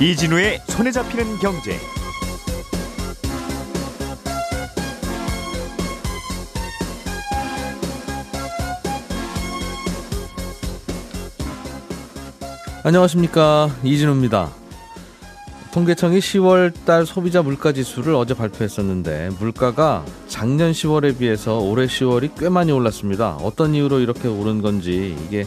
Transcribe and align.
이진우의 0.00 0.60
손에 0.66 0.90
잡히는 0.90 1.38
경제. 1.38 1.78
안녕하십니까 12.82 13.70
이진우입니다. 13.84 14.50
통계청이 15.72 16.18
10월 16.18 16.72
달 16.84 17.06
소비자 17.06 17.42
물가 17.42 17.72
지수를 17.72 18.14
어제 18.14 18.34
발표했었는데 18.34 19.30
물가가 19.38 20.04
작년 20.26 20.72
10월에 20.72 21.18
비해서 21.18 21.58
올해 21.58 21.86
10월이 21.86 22.32
꽤 22.38 22.48
많이 22.48 22.72
올랐습니다. 22.72 23.36
어떤 23.36 23.74
이유로 23.74 24.00
이렇게 24.00 24.26
오른 24.26 24.60
건지 24.60 25.16
이게 25.26 25.46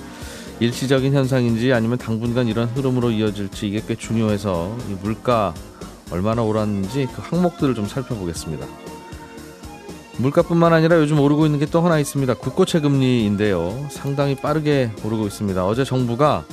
일시적인 0.59 1.13
현상인지 1.13 1.73
아니면 1.73 1.97
당분간 1.97 2.47
이런 2.47 2.67
흐름으로 2.69 3.11
이어질지 3.11 3.67
이게 3.67 3.81
꽤 3.87 3.95
중요해서 3.95 4.75
이 4.89 4.93
물가 5.01 5.53
얼마나 6.11 6.41
오랐는지 6.41 7.07
그 7.15 7.21
항목들을 7.21 7.75
좀 7.75 7.85
살펴보겠습니다. 7.85 8.65
물가뿐만 10.17 10.73
아니라 10.73 10.97
요즘 10.97 11.19
오르고 11.19 11.45
있는 11.45 11.59
게 11.59 11.67
또 11.67 11.81
하나 11.81 11.99
있습니다. 11.99 12.33
국고채 12.35 12.79
금리인데요. 12.79 13.87
상당히 13.91 14.35
빠르게 14.35 14.91
오르고 15.03 15.27
있습니다. 15.27 15.65
어제 15.65 15.83
정부가 15.83 16.43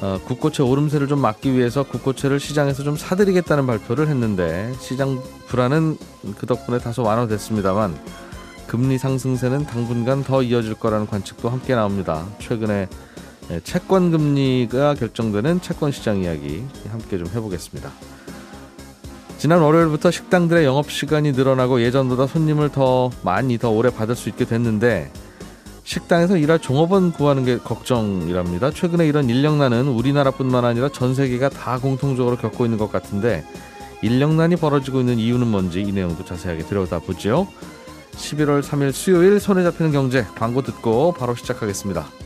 어, 0.00 0.18
국고채 0.24 0.62
오름세를 0.62 1.06
좀 1.06 1.20
막기 1.20 1.52
위해서 1.54 1.82
국고채를 1.84 2.40
시장에서 2.40 2.82
좀 2.82 2.96
사들이겠다는 2.96 3.66
발표를 3.66 4.08
했는데 4.08 4.72
시장 4.80 5.22
불안은 5.46 5.96
그 6.36 6.46
덕분에 6.46 6.78
다소 6.78 7.02
완화됐습니다만 7.02 7.96
금리 8.66 8.98
상승세는 8.98 9.66
당분간 9.66 10.24
더 10.24 10.42
이어질 10.42 10.74
거라는 10.74 11.06
관측도 11.06 11.48
함께 11.48 11.74
나옵니다. 11.74 12.26
최근에 12.40 12.74
예, 12.74 12.88
채권 13.64 14.10
금리가 14.10 14.94
결정되는 14.94 15.60
채권 15.60 15.92
시장 15.92 16.22
이야기 16.22 16.64
함께 16.90 17.18
좀 17.18 17.26
해보겠습니다. 17.28 17.90
지난 19.38 19.60
월요일부터 19.60 20.10
식당들의 20.10 20.64
영업 20.64 20.90
시간이 20.90 21.32
늘어나고 21.32 21.82
예전보다 21.82 22.26
손님을 22.26 22.70
더 22.70 23.10
많이 23.22 23.58
더 23.58 23.70
오래 23.70 23.90
받을 23.90 24.16
수 24.16 24.28
있게 24.28 24.44
됐는데 24.46 25.12
식당에서 25.84 26.36
일할 26.36 26.58
종업원 26.58 27.12
구하는 27.12 27.44
게 27.44 27.58
걱정이랍니다. 27.58 28.72
최근에 28.72 29.06
이런 29.06 29.30
인력난은 29.30 29.86
우리나라뿐만 29.86 30.64
아니라 30.64 30.88
전 30.88 31.14
세계가 31.14 31.50
다 31.50 31.78
공통적으로 31.78 32.36
겪고 32.36 32.64
있는 32.64 32.78
것 32.78 32.90
같은데 32.90 33.44
인력난이 34.02 34.56
벌어지고 34.56 35.00
있는 35.00 35.18
이유는 35.18 35.46
뭔지 35.46 35.82
이 35.82 35.92
내용도 35.92 36.24
자세하게 36.24 36.64
들여다보죠. 36.64 37.46
11월 38.16 38.62
3일 38.62 38.92
수요일 38.92 39.38
손에 39.38 39.62
잡히는 39.62 39.92
경제 39.92 40.24
광고 40.34 40.62
듣고 40.62 41.12
바로 41.12 41.36
시작하겠습니다. 41.36 42.25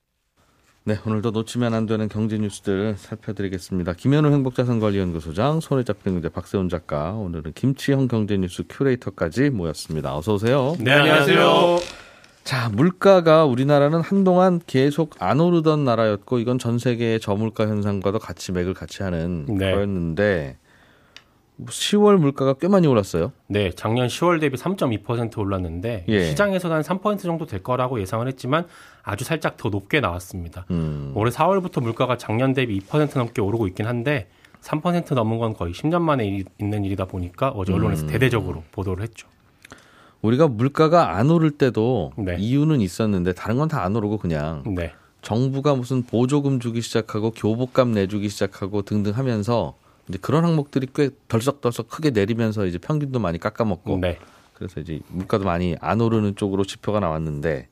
네, 0.83 0.97
오늘도 1.05 1.29
놓치면 1.29 1.75
안 1.75 1.85
되는 1.85 2.09
경제 2.09 2.39
뉴스들 2.39 2.95
살펴드리겠습니다. 2.97 3.93
김현우 3.93 4.31
행복자산관리연구소장, 4.31 5.59
손에 5.59 5.83
잡히는 5.83 6.15
경제 6.15 6.29
박세훈 6.29 6.69
작가, 6.69 7.11
오늘은 7.11 7.53
김치형 7.53 8.07
경제뉴스 8.07 8.63
큐레이터까지 8.67 9.51
모였습니다. 9.51 10.17
어서 10.17 10.33
오세요. 10.33 10.75
네, 10.79 10.91
안녕하세요. 10.91 11.77
자, 12.43 12.69
물가가 12.69 13.45
우리나라는 13.45 14.01
한동안 14.01 14.59
계속 14.65 15.13
안 15.19 15.39
오르던 15.39 15.85
나라였고 15.85 16.39
이건 16.39 16.57
전 16.57 16.79
세계의 16.79 17.19
저물가 17.19 17.67
현상과도 17.67 18.17
같이 18.17 18.51
맥을 18.51 18.73
같이 18.73 19.03
하는 19.03 19.45
네. 19.45 19.73
거였는데 19.73 20.57
10월 21.65 22.17
물가가 22.17 22.53
꽤 22.53 22.67
많이 22.67 22.87
올랐어요. 22.87 23.31
네, 23.47 23.71
작년 23.71 24.07
10월 24.07 24.39
대비 24.39 24.57
3.2% 24.57 25.37
올랐는데 25.37 26.05
예. 26.07 26.25
시장에서는 26.29 26.77
한 26.77 26.83
3% 26.83 27.19
정도 27.21 27.45
될 27.45 27.61
거라고 27.61 27.99
예상을 28.01 28.27
했지만 28.27 28.65
아주 29.03 29.23
살짝 29.23 29.57
더 29.57 29.69
높게 29.69 29.99
나왔습니다. 29.99 30.65
음. 30.71 31.11
올해 31.15 31.31
4월부터 31.31 31.81
물가가 31.81 32.17
작년 32.17 32.53
대비 32.53 32.79
2% 32.79 33.17
넘게 33.17 33.41
오르고 33.41 33.67
있긴 33.67 33.85
한데 33.85 34.27
3% 34.61 35.13
넘은 35.13 35.37
건 35.39 35.53
거의 35.53 35.73
10년 35.73 36.01
만에 36.01 36.25
일- 36.25 36.45
있는 36.59 36.83
일이다 36.83 37.05
보니까 37.05 37.49
어제 37.49 37.73
언론에서 37.73 38.03
음. 38.05 38.07
대대적으로 38.07 38.63
보도를 38.71 39.03
했죠. 39.03 39.27
우리가 40.21 40.47
물가가 40.47 41.17
안 41.17 41.31
오를 41.31 41.49
때도 41.51 42.11
네. 42.15 42.35
이유는 42.37 42.79
있었는데 42.81 43.33
다른 43.33 43.57
건 43.57 43.67
다 43.67 43.83
안 43.83 43.95
오르고 43.95 44.17
그냥 44.19 44.63
네, 44.75 44.93
정부가 45.23 45.73
무슨 45.75 46.03
보조금 46.03 46.59
주기 46.59 46.81
시작하고 46.81 47.31
교복값 47.31 47.87
내주기 47.87 48.29
시작하고 48.29 48.83
등등 48.83 49.13
하면서 49.13 49.75
이제 50.09 50.17
그런 50.21 50.43
항목들이 50.45 50.87
꽤 50.93 51.09
덜썩덜썩 51.27 51.89
크게 51.89 52.09
내리면서 52.11 52.65
이제 52.65 52.77
평균도 52.77 53.19
많이 53.19 53.37
깎아먹고 53.39 53.97
네. 53.99 54.17
그래서 54.53 54.79
이제 54.79 54.99
물가도 55.09 55.43
많이 55.45 55.75
안 55.81 56.01
오르는 56.01 56.35
쪽으로 56.35 56.63
지표가 56.65 56.99
나왔는데 56.99 57.67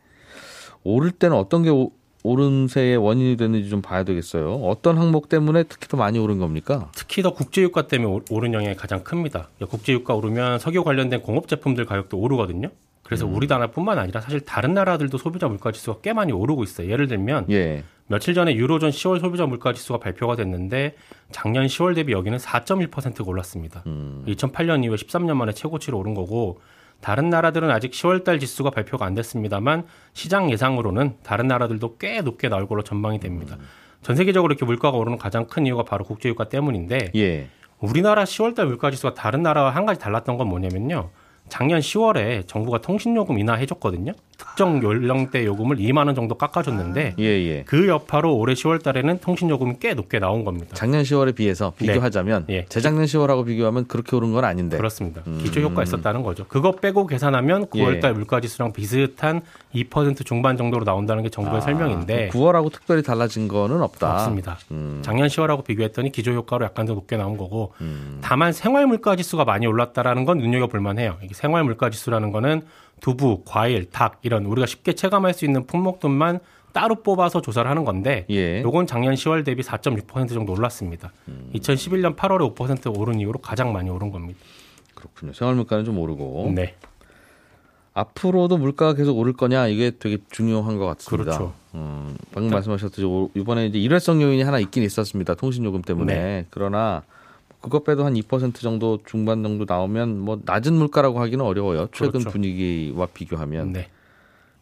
오를 0.83 1.11
때는 1.11 1.35
어떤 1.37 1.63
게 1.63 1.69
오- 1.69 1.91
오름세의 2.23 2.97
원인이 2.97 3.37
됐는지 3.37 3.69
좀 3.69 3.81
봐야 3.81 4.03
되겠어요. 4.03 4.55
어떤 4.55 4.97
항목 4.97 5.29
때문에 5.29 5.63
특히 5.63 5.87
더 5.87 5.95
많이 5.97 6.19
오른 6.19 6.37
겁니까? 6.37 6.91
특히 6.95 7.21
더 7.21 7.33
국제유가 7.33 7.87
때문에 7.87 8.11
오- 8.11 8.21
오른 8.29 8.53
영향이 8.53 8.75
가장 8.75 9.03
큽니다. 9.03 9.47
국제유가 9.69 10.15
오르면 10.15 10.59
석유 10.59 10.83
관련된 10.83 11.21
공업 11.21 11.47
제품들 11.47 11.85
가격도 11.85 12.17
오르거든요. 12.17 12.69
그래서 13.09 13.25
음. 13.25 13.33
우리나라뿐만 13.33 13.97
아니라 13.97 14.21
사실 14.21 14.39
다른 14.41 14.75
나라들도 14.75 15.17
소비자 15.17 15.47
물가 15.47 15.71
지수가 15.71 16.01
꽤 16.01 16.13
많이 16.13 16.31
오르고 16.31 16.63
있어요. 16.63 16.91
예를 16.91 17.07
들면 17.07 17.47
예. 17.49 17.83
며칠 18.05 18.35
전에 18.35 18.55
유로존 18.55 18.91
10월 18.91 19.19
소비자 19.19 19.47
물가 19.47 19.73
지수가 19.73 19.97
발표가 19.97 20.35
됐는데 20.35 20.95
작년 21.31 21.65
10월 21.65 21.95
대비 21.95 22.13
여기는 22.13 22.37
4.1%가 22.37 23.23
올랐습니다. 23.25 23.81
음. 23.87 24.23
2008년 24.27 24.83
이후에 24.83 24.95
13년 24.95 25.33
만에 25.33 25.53
최고치로 25.53 25.97
오른 25.97 26.13
거고 26.13 26.61
다른 27.01 27.31
나라들은 27.31 27.71
아직 27.71 27.93
10월 27.93 28.23
달 28.23 28.37
지수가 28.37 28.69
발표가 28.69 29.07
안 29.07 29.15
됐습니다만 29.15 29.85
시장 30.13 30.51
예상으로는 30.51 31.15
다른 31.23 31.47
나라들도 31.47 31.97
꽤 31.97 32.21
높게 32.21 32.47
나올 32.47 32.67
걸로 32.67 32.83
전망이 32.83 33.19
됩니다. 33.19 33.57
음. 33.59 33.65
전 34.03 34.15
세계적으로 34.17 34.51
이렇게 34.51 34.65
물가가 34.65 34.99
오르는 34.99 35.17
가장 35.17 35.47
큰 35.47 35.65
이유가 35.65 35.81
바로 35.81 36.05
국제유가 36.05 36.47
때문인데 36.47 37.11
예. 37.15 37.47
우리나라 37.79 38.23
10월 38.23 38.53
달 38.53 38.67
물가 38.67 38.91
지수가 38.91 39.15
다른 39.15 39.41
나라와 39.41 39.71
한 39.71 39.87
가지 39.87 39.99
달랐던 39.99 40.37
건 40.37 40.47
뭐냐면요. 40.47 41.09
작년 41.49 41.79
10월에 41.79 42.47
정부가 42.47 42.79
통신요금 42.79 43.37
인하해줬거든요. 43.39 44.13
특정 44.39 44.81
연령대 44.81 45.45
요금을 45.45 45.77
2만 45.77 46.07
원 46.07 46.15
정도 46.15 46.35
깎아줬는데 46.35 47.15
예, 47.19 47.23
예. 47.23 47.63
그 47.65 47.87
여파로 47.87 48.35
올해 48.35 48.53
10월 48.53 48.81
달에는 48.81 49.19
통신 49.19 49.49
요금이 49.49 49.75
꽤 49.79 49.93
높게 49.93 50.17
나온 50.17 50.43
겁니다. 50.45 50.69
작년 50.73 51.03
10월에 51.03 51.35
비해서 51.35 51.73
비교하자면 51.77 52.45
예. 52.49 52.65
재작년 52.65 53.05
10월하고 53.05 53.45
비교하면 53.45 53.87
그렇게 53.87 54.15
오른 54.15 54.31
건 54.31 54.45
아닌데. 54.45 54.77
그렇습니다. 54.77 55.21
음. 55.27 55.39
기초 55.43 55.59
효과 55.59 55.83
있었다는 55.83 56.23
거죠. 56.23 56.45
그거 56.47 56.71
빼고 56.71 57.05
계산하면 57.05 57.67
9월 57.67 58.01
달 58.01 58.13
물가 58.13 58.39
지수랑 58.39 58.71
비슷한 58.71 59.41
2% 59.75 60.25
중반 60.25 60.57
정도로 60.57 60.85
나온다는 60.85 61.21
게 61.23 61.29
정부의 61.29 61.57
아, 61.57 61.61
설명인데 61.61 62.29
9월하고 62.29 62.71
특별히 62.71 63.03
달라진 63.03 63.47
거는 63.47 63.81
없다. 63.81 64.13
없습니다. 64.13 64.57
음. 64.71 65.01
작년 65.03 65.27
10월하고 65.27 65.65
비교했더니 65.65 66.11
기조 66.11 66.31
효과로 66.31 66.65
약간 66.65 66.85
더 66.85 66.93
높게 66.93 67.17
나온 67.17 67.37
거고 67.37 67.73
음. 67.81 68.19
다만 68.21 68.53
생활 68.53 68.87
물가 68.87 69.15
지수가 69.17 69.43
많이 69.43 69.67
올랐다라는 69.67 70.23
건 70.25 70.37
눈여겨 70.37 70.67
볼 70.67 70.79
만해요. 70.79 71.17
이게 71.23 71.33
생활 71.33 71.65
물가 71.65 71.89
지수라는 71.89 72.31
거는 72.31 72.61
두부, 72.99 73.43
과일, 73.45 73.89
닭 73.89 74.19
이런 74.23 74.45
우리가 74.45 74.65
쉽게 74.67 74.93
체감할 74.93 75.33
수 75.33 75.45
있는 75.45 75.65
품목들만 75.65 76.39
따로 76.73 76.95
뽑아서 77.01 77.41
조사를 77.41 77.69
하는 77.69 77.83
건데 77.83 78.25
예. 78.29 78.61
요건 78.61 78.85
작년 78.85 79.15
10월 79.15 79.43
대비 79.43 79.63
4.6% 79.63 80.29
정도 80.29 80.53
올랐습니다. 80.53 81.11
음. 81.27 81.49
2011년 81.55 82.15
8월에 82.15 82.55
5% 82.55 82.97
오른 82.99 83.19
이후로 83.19 83.39
가장 83.39 83.73
많이 83.73 83.89
오른 83.89 84.11
겁니다. 84.11 84.39
그렇군요. 84.93 85.33
생활 85.33 85.55
물가는 85.55 85.83
좀 85.85 85.97
오르고. 85.97 86.51
네. 86.53 86.75
앞으로도 87.93 88.57
물가가 88.57 88.93
계속 88.93 89.17
오를 89.17 89.33
거냐 89.33 89.67
이게 89.67 89.91
되게 89.97 90.17
중요한 90.29 90.77
것 90.77 90.85
같습니다. 90.85 91.23
그렇죠. 91.23 91.53
음, 91.75 92.15
방금 92.31 92.51
말씀하셨듯이 92.51 93.03
오- 93.03 93.29
이번에 93.33 93.65
이제 93.65 93.79
일회성 93.79 94.21
요인이 94.21 94.43
하나 94.43 94.59
있긴 94.59 94.83
있었습니다. 94.83 95.33
통신 95.35 95.65
요금 95.65 95.81
때문에. 95.81 96.13
네. 96.13 96.45
그러나 96.49 97.03
그것 97.61 97.83
빼도 97.83 98.05
한 98.05 98.13
2% 98.13 98.55
정도 98.61 98.99
중반 99.05 99.43
정도 99.43 99.65
나오면 99.67 100.19
뭐 100.19 100.39
낮은 100.45 100.73
물가라고 100.73 101.19
하기는 101.19 101.43
어려워요. 101.43 101.87
최근 101.91 102.11
그렇죠. 102.21 102.29
분위기와 102.29 103.07
비교하면. 103.07 103.73
네. 103.73 103.89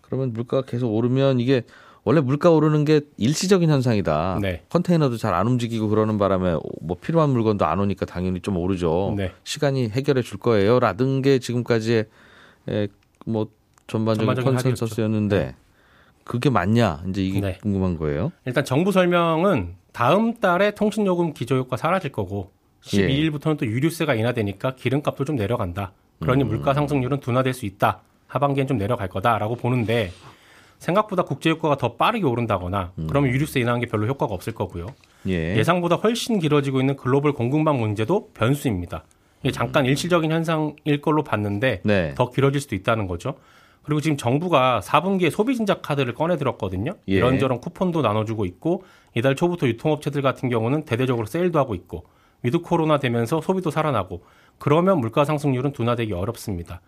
그러면 0.02 0.34
물가가 0.34 0.64
계속 0.66 0.90
오르면 0.94 1.40
이게 1.40 1.64
원래 2.04 2.22
물가 2.22 2.50
오르는 2.50 2.86
게 2.86 3.02
일시적인 3.18 3.70
현상이다. 3.70 4.40
네. 4.42 4.64
컨테이너도 4.70 5.18
잘 5.18 5.34
안 5.34 5.46
움직이고 5.48 5.90
그러는 5.90 6.18
바람에 6.18 6.56
뭐 6.82 6.98
필요한 7.00 7.30
물건도 7.32 7.66
안 7.66 7.80
오니까 7.80 8.06
당연히 8.06 8.40
좀 8.40 8.58
오르죠. 8.58 9.14
네. 9.18 9.32
시간이 9.44 9.90
해결해 9.90 10.22
줄 10.22 10.40
거예요. 10.40 10.80
라든 10.80 11.22
게 11.22 11.38
지금까지의 11.40 12.06
에, 12.70 12.88
뭐 13.26 13.48
전반적인 13.88 14.26
전반적인 14.26 14.54
컨센서스였는데 14.54 15.56
그게 16.24 16.50
맞냐? 16.50 17.04
이제 17.10 17.24
이게 17.24 17.42
네. 17.42 17.58
궁금한 17.62 17.98
거예요. 17.98 18.32
일단 18.46 18.64
정부 18.66 18.92
설명은 18.92 19.76
다음 19.92 20.34
달에 20.40 20.72
통신요금 20.72 21.34
기조효과 21.34 21.76
사라질 21.78 22.12
거고 22.12 22.52
예. 22.54 22.57
12일부터는 22.88 23.58
또 23.58 23.66
유류세가 23.66 24.16
인하되니까 24.16 24.76
기름값도 24.76 25.26
좀 25.26 25.36
내려간다. 25.36 25.94
그러니 26.20 26.44
음. 26.44 26.48
물가 26.48 26.74
상승률은 26.74 27.20
둔화될 27.20 27.54
수 27.54 27.66
있다. 27.66 28.02
하반기엔 28.28 28.68
좀 28.68 28.78
내려갈 28.78 29.08
거다라고 29.08 29.56
보는데 29.56 30.12
생각보다 30.80 31.24
국제 31.24 31.50
유가가 31.50 31.78
더 31.78 31.96
빠르게 31.96 32.26
오른다거나 32.26 32.92
그러면 33.08 33.32
유류세 33.32 33.60
인하한 33.60 33.80
게 33.80 33.88
별로 33.88 34.06
효과가 34.08 34.34
없을 34.34 34.54
거고요. 34.54 34.88
예. 35.28 35.58
예상보다 35.58 35.96
훨씬 35.96 36.40
길어지고 36.40 36.80
있는 36.80 36.96
글로벌 36.96 37.34
공급망 37.34 37.80
문제도 37.80 38.30
변수입니다. 38.34 39.04
이게 39.42 39.52
잠깐 39.52 39.86
일시적인 39.86 40.32
현상일 40.32 41.02
걸로 41.02 41.24
봤는데 41.24 41.82
네. 41.84 42.14
더 42.16 42.30
길어질 42.30 42.62
수도 42.62 42.76
있다는 42.76 43.08
거죠. 43.08 43.36
그리고 43.84 44.02
지금 44.02 44.18
정부가 44.18 44.82
4분기에 44.84 45.32
소비 45.32 45.56
진작 45.56 45.82
카드를 45.82 46.14
꺼내 46.14 46.38
들었거든요. 46.38 46.96
예. 47.08 47.14
이런저런 47.14 47.62
쿠폰도 47.62 48.02
나눠주고 48.02 48.46
있고 48.46 48.84
이달 49.16 49.36
초부터 49.36 49.68
유통업체들 49.68 50.22
같은 50.22 50.50
경우는 50.50 50.84
대대적으로 50.86 51.26
세일도 51.26 51.58
하고 51.58 51.74
있고 51.74 52.04
위드 52.44 52.60
코로나 52.60 53.00
되면서 53.00 53.42
소비도 53.42 53.72
살아나고 53.72 54.24
그러면 54.60 55.00
물가 55.00 55.26
상승률은 55.26 55.74
둔화되기 55.74 56.14
어렵습니다. 56.14 56.82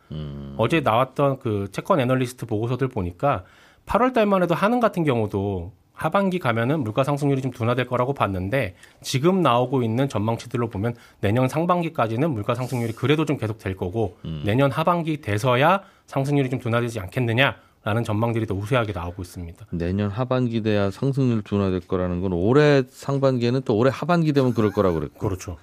어제 0.57 0.81
나왔던 0.81 1.39
그 1.39 1.67
채권 1.71 1.99
애널리스트 1.99 2.45
보고서들 2.45 2.87
보니까 2.87 3.43
8월 3.85 4.13
달만 4.13 4.43
해도 4.43 4.55
한은 4.55 4.79
같은 4.79 5.03
경우도 5.03 5.71
하반기 5.93 6.39
가면은 6.39 6.79
물가 6.81 7.03
상승률이 7.03 7.41
좀 7.41 7.51
둔화될 7.51 7.85
거라고 7.87 8.13
봤는데 8.13 8.75
지금 9.01 9.41
나오고 9.41 9.83
있는 9.83 10.07
전망치들로 10.07 10.69
보면 10.69 10.95
내년 11.19 11.49
상반기까지는 11.49 12.31
물가 12.31 12.55
상승률이 12.55 12.93
그래도 12.93 13.25
좀 13.25 13.37
계속 13.37 13.59
될 13.59 13.75
거고 13.75 14.17
내년 14.45 14.71
하반기 14.71 15.19
돼서야 15.19 15.81
상승률이 16.05 16.49
좀 16.49 16.59
둔화되지 16.59 17.01
않겠느냐 17.01 17.57
라는 17.89 18.03
전망들이 18.03 18.45
더 18.45 18.53
우세하게 18.53 18.94
나오고 18.94 19.24
있습니다. 19.24 19.65
내년 19.71 20.12
하반기 20.12 20.62
돼야 20.62 20.91
상승률 20.91 21.41
둔화될 21.41 21.88
거라는 21.88 22.21
건 22.21 22.33
올해 22.33 22.83
상반기에는 22.88 23.63
또 23.65 23.75
올해 23.75 23.89
하반기 23.91 24.31
되면 24.31 24.53
그럴 24.53 24.71
거라고 24.71 25.00
그랬고 25.00 25.18
그렇죠. 25.18 25.57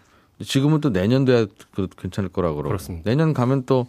지금은 0.44 0.80
또 0.80 0.90
내년 0.92 1.24
돼야 1.24 1.46
그- 1.72 1.86
괜찮을 1.96 2.30
거라고 2.30 2.56
그러고 2.56 2.70
그렇습니다. 2.70 3.08
내년 3.08 3.32
가면 3.32 3.64
또 3.66 3.86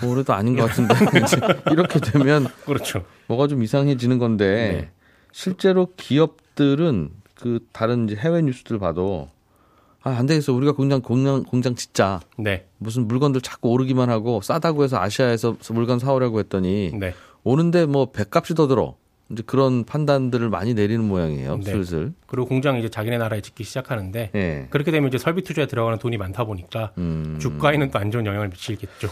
뭐 0.00 0.12
올해도 0.12 0.32
아닌 0.32 0.56
것 0.56 0.64
같은데 0.68 0.94
이렇게 1.72 1.98
되면 2.00 2.46
그렇죠. 2.64 3.04
뭐가 3.28 3.46
좀 3.48 3.62
이상해지는 3.62 4.18
건데 4.18 4.46
네. 4.80 4.90
실제로 5.32 5.88
기업들은 5.96 7.10
그 7.34 7.60
다른 7.72 8.06
이제 8.08 8.16
해외 8.16 8.42
뉴스들 8.42 8.78
봐도 8.78 9.28
아, 10.04 10.10
안 10.10 10.26
되겠어. 10.26 10.52
우리가 10.52 10.72
공장 10.72 11.00
공장 11.00 11.42
공장 11.44 11.74
짓자. 11.74 12.20
네. 12.38 12.66
무슨 12.78 13.06
물건들 13.08 13.40
자꾸 13.40 13.70
오르기만 13.70 14.08
하고 14.10 14.40
싸다고 14.40 14.82
해서 14.84 14.98
아시아에서 14.98 15.56
물건 15.70 15.98
사오려고 15.98 16.38
했더니 16.38 16.90
네. 16.94 17.14
오는데 17.44 17.86
뭐 17.86 18.10
배값이 18.12 18.54
더 18.54 18.66
들어. 18.68 18.96
이제 19.30 19.42
그런 19.46 19.84
판단들을 19.84 20.48
많이 20.50 20.74
내리는 20.74 21.02
모양이에요. 21.04 21.56
네. 21.58 21.64
슬슬. 21.72 22.12
그리고 22.26 22.46
공장 22.46 22.76
이제 22.78 22.88
자기네 22.90 23.16
나라에 23.18 23.40
짓기 23.40 23.64
시작하는데 23.64 24.30
예. 24.34 24.66
그렇게 24.70 24.90
되면 24.90 25.08
이제 25.08 25.16
설비 25.16 25.42
투자에 25.42 25.66
들어가는 25.66 25.98
돈이 25.98 26.18
많다 26.18 26.44
보니까 26.44 26.92
음. 26.98 27.38
주가에는 27.40 27.90
또 27.90 27.98
안 27.98 28.10
좋은 28.10 28.26
영향을 28.26 28.48
미치겠죠. 28.48 29.08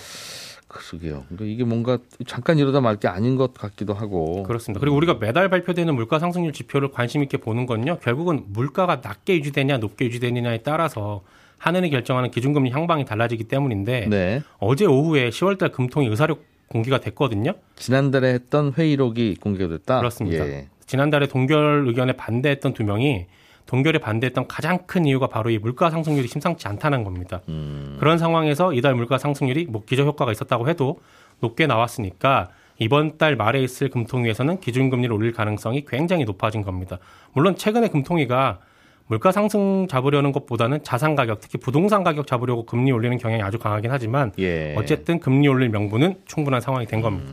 그러게요. 0.68 1.24
그러니까 1.28 1.44
이게 1.46 1.64
뭔가 1.64 1.98
잠깐 2.26 2.58
이러다 2.58 2.80
말 2.80 2.96
게 2.96 3.08
아닌 3.08 3.34
것 3.36 3.54
같기도 3.54 3.94
하고. 3.94 4.42
그렇습니다. 4.44 4.78
그리고 4.78 4.96
우리가 4.96 5.14
매달 5.14 5.48
발표되는 5.48 5.94
물가 5.94 6.18
상승률 6.18 6.52
지표를 6.52 6.90
관심 6.92 7.22
있게 7.22 7.38
보는 7.38 7.66
건요. 7.66 7.98
결국은 8.02 8.44
물가가 8.48 9.00
낮게 9.02 9.36
유지되냐 9.38 9.78
높게 9.78 10.04
유지되느냐에 10.04 10.58
따라서 10.58 11.22
한은이 11.58 11.90
결정하는 11.90 12.30
기준금리 12.30 12.70
향방이 12.70 13.04
달라지기 13.04 13.44
때문인데 13.44 14.06
네. 14.08 14.42
어제 14.58 14.84
오후에 14.86 15.30
10월달 15.30 15.72
금통위 15.72 16.06
의사록 16.08 16.44
공개가 16.70 16.98
됐거든요. 16.98 17.54
지난달에 17.74 18.32
했던 18.32 18.72
회의록이 18.72 19.36
공개됐다. 19.40 19.98
그렇습니다. 19.98 20.46
예. 20.46 20.68
지난달에 20.86 21.26
동결 21.26 21.84
의견에 21.88 22.12
반대했던 22.12 22.74
두 22.74 22.84
명이 22.84 23.26
동결에 23.66 23.98
반대했던 23.98 24.46
가장 24.48 24.78
큰 24.86 25.04
이유가 25.04 25.26
바로 25.26 25.50
이 25.50 25.58
물가 25.58 25.90
상승률이 25.90 26.28
심상치 26.28 26.68
않다는 26.68 27.04
겁니다. 27.04 27.40
음. 27.48 27.96
그런 27.98 28.18
상황에서 28.18 28.72
이달 28.72 28.94
물가 28.94 29.18
상승률이 29.18 29.66
뭐 29.66 29.82
기저 29.84 30.04
효과가 30.04 30.32
있었다고 30.32 30.68
해도 30.68 31.00
높게 31.40 31.66
나왔으니까 31.66 32.50
이번 32.78 33.18
달 33.18 33.36
말에 33.36 33.62
있을 33.62 33.90
금통위에서는 33.90 34.60
기준금리를 34.60 35.12
올릴 35.12 35.32
가능성이 35.32 35.84
굉장히 35.84 36.24
높아진 36.24 36.62
겁니다. 36.62 36.98
물론 37.32 37.56
최근에 37.56 37.88
금통위가 37.88 38.60
물가 39.10 39.32
상승 39.32 39.88
잡으려는 39.88 40.30
것보다는 40.30 40.84
자산 40.84 41.16
가격, 41.16 41.40
특히 41.40 41.58
부동산 41.58 42.04
가격 42.04 42.28
잡으려고 42.28 42.64
금리 42.64 42.92
올리는 42.92 43.18
경향이 43.18 43.42
아주 43.42 43.58
강하긴 43.58 43.90
하지만 43.90 44.30
예. 44.38 44.76
어쨌든 44.78 45.18
금리 45.18 45.48
올릴 45.48 45.68
명분은 45.68 46.20
충분한 46.26 46.60
상황이 46.60 46.86
된 46.86 47.00
겁니다. 47.00 47.28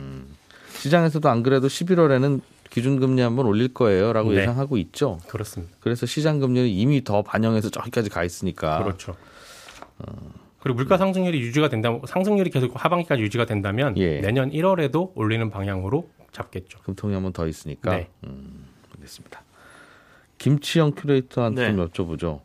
시장에서도 0.72 1.28
안 1.28 1.44
그래도 1.44 1.68
11월에는 1.68 2.40
기준금리 2.70 3.22
한번 3.22 3.46
올릴 3.46 3.72
거예요라고 3.74 4.32
네. 4.32 4.40
예상하고 4.40 4.76
있죠. 4.78 5.20
그렇습니다. 5.28 5.72
그래서 5.78 6.04
시장 6.04 6.40
금리는 6.40 6.68
이미 6.68 7.04
더 7.04 7.22
반영해서 7.22 7.70
저기까지 7.70 8.10
가 8.10 8.24
있으니까. 8.24 8.82
그렇죠. 8.82 9.14
그리고 10.58 10.78
물가 10.78 10.98
상승률이 10.98 11.38
유지가 11.38 11.68
된다면 11.68 12.00
상승률이 12.08 12.50
계속 12.50 12.72
하반기까지 12.74 13.22
유지가 13.22 13.46
된다면 13.46 13.96
예. 13.98 14.20
내년 14.20 14.50
1월에도 14.50 15.12
올리는 15.14 15.48
방향으로 15.48 16.08
잡겠죠. 16.32 16.80
금통이 16.80 17.14
한번 17.14 17.32
더 17.32 17.46
있으니까. 17.46 17.92
네. 17.92 18.08
음, 18.24 18.66
알겠습니다. 18.96 19.44
김치영 20.38 20.92
큐레이터한테 20.96 21.70
네. 21.70 21.76
좀 21.76 21.88
여쭤보죠. 21.88 22.40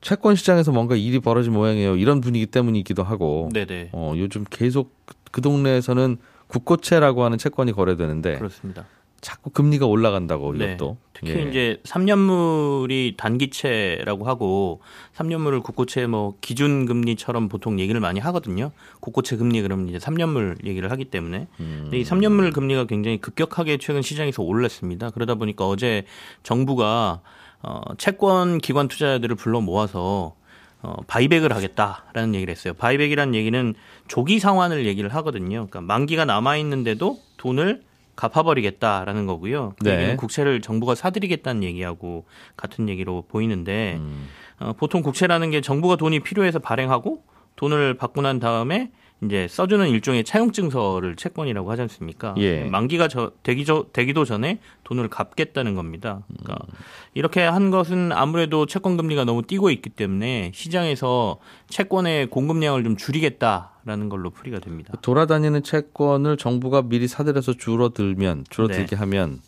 채권 0.00 0.36
시장에서 0.36 0.70
뭔가 0.70 0.94
일이 0.94 1.18
벌어진 1.18 1.52
모양이에요. 1.52 1.96
이런 1.96 2.20
분위기 2.20 2.46
때문이기도 2.46 3.02
하고. 3.02 3.48
네네. 3.52 3.90
어, 3.92 4.12
요즘 4.16 4.44
계속 4.48 4.94
그- 5.04 5.14
그 5.32 5.40
동네에서는 5.40 6.18
국고채라고 6.46 7.24
하는 7.24 7.36
채권이 7.36 7.72
거래되는데 7.72 8.38
그렇습니다. 8.38 8.86
자꾸 9.20 9.50
금리가 9.50 9.84
올라간다고 9.86 10.52
네. 10.56 10.74
이것도. 10.74 10.96
특히 11.12 11.32
예. 11.32 11.42
이제 11.42 11.80
3년물이 11.84 13.16
단기채라고 13.16 14.24
하고 14.26 14.80
3년물을 15.16 15.62
국고채 15.64 16.06
뭐 16.06 16.34
기준 16.40 16.86
금리처럼 16.86 17.48
보통 17.48 17.80
얘기를 17.80 18.00
많이 18.00 18.20
하거든요. 18.20 18.70
국고채 19.00 19.36
금리 19.36 19.60
그러면 19.62 19.88
이제 19.88 19.98
3년물 19.98 20.64
얘기를 20.64 20.92
하기 20.92 21.06
때문에 21.06 21.48
음. 21.58 21.78
근데 21.82 21.98
이 21.98 22.04
3년물 22.04 22.54
금리가 22.54 22.84
굉장히 22.84 23.18
급격하게 23.20 23.78
최근 23.78 24.02
시장에서 24.02 24.44
올랐습니다. 24.44 25.10
그러다 25.10 25.34
보니까 25.34 25.66
어제 25.66 26.04
정부가 26.44 27.20
어 27.62 27.80
채권 27.96 28.58
기관 28.58 28.88
투자자들을 28.88 29.36
불러 29.36 29.60
모아서 29.60 30.34
어, 30.80 30.94
바이백을 31.08 31.52
하겠다라는 31.52 32.34
얘기를 32.34 32.52
했어요. 32.52 32.72
바이백이라는 32.74 33.34
얘기는 33.34 33.74
조기 34.06 34.38
상환을 34.38 34.86
얘기를 34.86 35.12
하거든요. 35.16 35.66
그러니까 35.66 35.80
만기가 35.80 36.24
남아 36.24 36.56
있는데도 36.58 37.18
돈을 37.36 37.82
갚아버리겠다라는 38.14 39.26
거고요. 39.26 39.74
그 39.78 39.88
네. 39.88 40.16
국채를 40.16 40.60
정부가 40.60 40.94
사들이겠다는 40.94 41.62
얘기하고 41.62 42.24
같은 42.56 42.88
얘기로 42.88 43.24
보이는데 43.28 43.96
음. 43.98 44.28
어, 44.60 44.72
보통 44.72 45.02
국채라는 45.02 45.50
게 45.50 45.60
정부가 45.60 45.96
돈이 45.96 46.20
필요해서 46.20 46.58
발행하고 46.58 47.22
돈을 47.56 47.94
받고 47.94 48.22
난 48.22 48.38
다음에 48.38 48.90
이제 49.22 49.48
써주는 49.48 49.88
일종의 49.88 50.24
차용증서를 50.24 51.16
채권이라고 51.16 51.70
하지 51.70 51.82
않습니까? 51.82 52.34
예. 52.38 52.64
만기가 52.64 53.08
저, 53.08 53.32
되기 53.42 53.64
저, 53.64 53.86
되기도 53.92 54.24
전에 54.24 54.60
돈을 54.84 55.08
갚겠다는 55.08 55.74
겁니다. 55.74 56.22
그러니까 56.28 56.64
음. 56.68 56.74
이렇게 57.14 57.42
한 57.42 57.70
것은 57.70 58.12
아무래도 58.12 58.66
채권 58.66 58.96
금리가 58.96 59.24
너무 59.24 59.42
뛰고 59.42 59.70
있기 59.70 59.90
때문에 59.90 60.52
시장에서 60.54 61.38
채권의 61.68 62.30
공급량을 62.30 62.84
좀 62.84 62.96
줄이겠다라는 62.96 64.08
걸로 64.08 64.30
풀이가 64.30 64.60
됩니다. 64.60 64.94
돌아다니는 65.02 65.64
채권을 65.64 66.36
정부가 66.36 66.82
미리 66.82 67.08
사들여서 67.08 67.54
줄어들면 67.54 68.44
줄어들게 68.50 68.86
네. 68.86 68.96
하면 68.96 69.40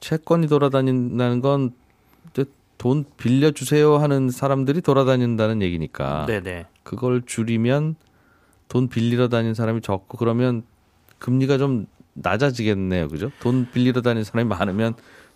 채권이 0.00 0.48
돌아다닌다는 0.48 1.40
건 1.40 1.72
돈 2.82 3.04
빌려주세요 3.16 3.98
하는 3.98 4.28
사람들이 4.28 4.80
돌아다닌다는 4.80 5.62
얘기니까 5.62 6.26
네네. 6.26 6.66
그걸 6.82 7.22
줄이면 7.24 7.94
돈 8.72 8.88
빌리러 8.88 9.28
다니는 9.28 9.52
사람이 9.52 9.82
적고 9.82 10.16
그러면 10.16 10.62
금리가 11.18 11.58
좀 11.58 11.84
낮아지겠네요, 12.14 13.08
그죠? 13.08 13.30
돈 13.38 13.68
빌리러 13.70 14.00
다니는 14.00 14.24
사람이 14.24 14.48
많으면 14.48 14.94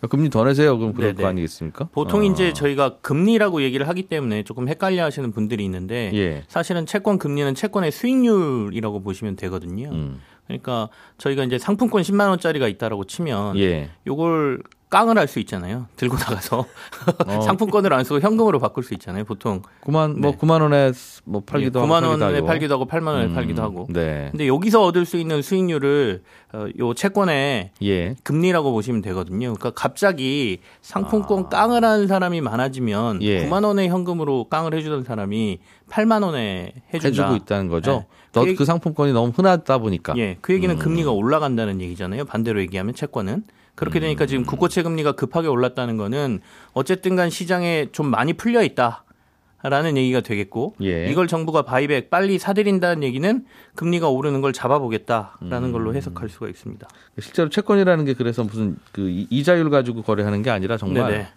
금리 0.09 0.31
더 0.31 0.43
내세요, 0.45 0.79
그럼 0.79 0.95
그럴 0.95 1.11
네네. 1.11 1.23
거 1.23 1.29
아니겠습니까? 1.29 1.89
보통 1.93 2.21
어. 2.21 2.23
이제 2.23 2.55
저희가 2.55 2.97
금리라고 3.03 3.61
얘기를 3.61 3.87
하기 3.89 4.05
때문에 4.05 4.43
조금 4.43 4.71
헷갈려 4.71 5.05
하시는 5.05 5.33
분들이 5.33 5.67
있는데 5.67 6.13
예, 6.15 6.45
사실은 6.49 6.87
채권 6.87 7.19
금리는 7.19 7.55
채권의 7.55 7.93
수익률이라고 7.93 9.03
보시면 9.03 9.37
되거든요. 9.37 9.91
음, 9.91 10.21
그러니까 10.47 10.89
저희가 11.19 11.45
이제 11.45 11.59
상품권 11.59 12.01
10만 12.01 12.31
원짜리가 12.31 12.69
있다라고 12.69 13.05
치면 13.05 13.59
예, 13.59 13.91
요걸 14.07 14.63
깡을 14.89 15.19
할 15.19 15.27
수 15.27 15.41
있잖아요. 15.41 15.87
들고 15.97 16.17
나가서 16.17 16.65
어. 17.27 17.41
상품권을 17.41 17.93
안 17.93 18.05
쓰고 18.05 18.21
현금으로 18.21 18.61
바꿀 18.61 18.85
수 18.85 18.95
있잖아요. 18.95 19.25
보통 19.25 19.63
9만 19.83 20.17
뭐 20.19 20.31
네. 20.31 20.37
9만 20.39 20.63
원에 20.63 20.93
뭐 21.25 21.43
팔기도 21.45 21.81
하고 21.81 21.89
9만 21.89 22.01
팔기도 22.03 22.25
원에 22.25 22.37
하고. 22.37 22.47
팔기도 22.47 22.75
하고 22.75 22.87
8만 22.87 23.07
원에 23.09 23.25
음, 23.27 23.35
팔기도 23.35 23.63
하고. 23.63 23.87
네, 23.91 24.29
근데 24.31 24.47
여기서 24.47 24.85
얻을 24.85 25.05
수 25.05 25.17
있는 25.17 25.43
수익률을 25.43 26.23
어, 26.53 26.67
요 26.79 26.95
채권의 26.95 27.71
예, 27.83 28.15
금리라고 28.23 28.71
보시면 28.71 29.03
되거든요. 29.03 29.55
그러니까 29.55 29.71
갑자기 29.71 30.61
상품권 30.83 31.49
깡을 31.49 31.85
하는 31.85 32.07
사람이 32.07 32.41
많아지면 32.41 33.17
아. 33.17 33.19
예. 33.23 33.49
9만 33.49 33.65
원의 33.65 33.89
현금으로 33.89 34.45
깡을 34.49 34.73
해주던 34.75 35.03
사람이 35.03 35.59
8만 35.91 36.23
원에 36.23 36.73
해준다. 36.95 37.09
해주고 37.31 37.35
있다는 37.45 37.69
거죠. 37.69 37.91
네. 37.91 38.07
너그그 38.41 38.65
상품권이 38.65 39.13
너무 39.13 39.33
흔하다 39.35 39.79
보니까. 39.79 40.15
예, 40.17 40.37
그 40.41 40.53
얘기는 40.53 40.73
음. 40.73 40.79
금리가 40.79 41.11
올라간다는 41.11 41.81
얘기잖아요. 41.81 42.25
반대로 42.27 42.61
얘기하면 42.61 42.95
채권은. 42.95 43.43
그렇게 43.77 44.01
되니까 44.01 44.27
지금 44.27 44.45
국고채 44.45 44.83
금리가 44.83 45.13
급하게 45.13 45.49
올랐다는 45.49 45.97
거는 45.97 46.41
어쨌든 46.73 47.15
간 47.15 47.31
시장에 47.31 47.87
좀 47.93 48.07
많이 48.07 48.33
풀려 48.33 48.63
있다. 48.65 49.05
라는 49.63 49.97
얘기가 49.97 50.21
되겠고 50.21 50.75
예. 50.83 51.09
이걸 51.11 51.27
정부가 51.27 51.63
바이백 51.63 52.09
빨리 52.09 52.39
사들인다는 52.39 53.03
얘기는 53.03 53.45
금리가 53.75 54.09
오르는 54.09 54.41
걸 54.41 54.53
잡아보겠다라는 54.53 55.73
걸로 55.73 55.93
해석할 55.95 56.29
수가 56.29 56.47
있습니다. 56.49 56.87
실제로 57.19 57.49
채권이라는 57.49 58.05
게 58.05 58.13
그래서 58.15 58.45
무슨 58.45 58.77
그 58.93 59.09
이- 59.09 59.27
이자율 59.29 59.69
가지고 59.71 60.03
거래하는 60.03 60.43
게 60.43 60.51
아니라 60.51 60.77
정말 60.77 61.11
네네. 61.11 61.29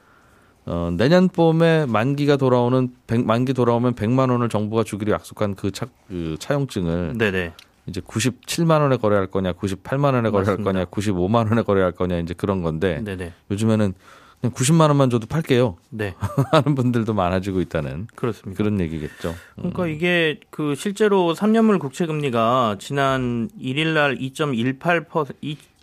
어, 0.66 0.92
내년 0.96 1.28
봄에 1.30 1.88
만기가 1.88 2.36
돌아오는 2.38 2.90
100, 3.08 3.26
만기 3.26 3.54
돌아오면 3.54 3.96
100만 3.96 4.30
원을 4.30 4.50
정부가 4.50 4.84
주기로 4.84 5.12
약속한 5.14 5.56
그, 5.56 5.72
차, 5.72 5.88
그 6.08 6.36
차용증을 6.40 7.18
네네. 7.18 7.54
이제 7.88 8.02
97만 8.02 8.82
원에 8.82 8.98
거래할 8.98 9.28
거냐, 9.28 9.54
98만 9.54 10.14
원에 10.14 10.30
거래할 10.30 10.58
맞습니다. 10.58 10.72
거냐, 10.72 10.86
95만 10.86 11.50
원에 11.50 11.62
거래할 11.64 11.92
거냐 11.92 12.18
이제 12.20 12.34
그런 12.34 12.62
건데 12.62 13.02
네네. 13.04 13.34
요즘에는 13.52 13.94
그냥 14.42 14.54
90만 14.54 14.88
원만 14.88 15.10
줘도 15.10 15.28
팔게요 15.28 15.76
네. 15.90 16.16
하는 16.52 16.76
분들도 16.76 17.14
많아지고 17.14 17.60
있다는 17.62 18.08
그렇습니다. 18.16 18.58
그런 18.58 18.80
얘기겠죠. 18.80 19.36
그러니까 19.56 19.88
이게 19.88 20.40
그 20.50 20.76
실제로 20.76 21.34
3년물 21.34 21.80
국채 21.80 22.06
금리가 22.06 22.78
지난 22.80 23.50
1일 23.60 23.88
날 23.94 24.18
2.18% 24.18 25.36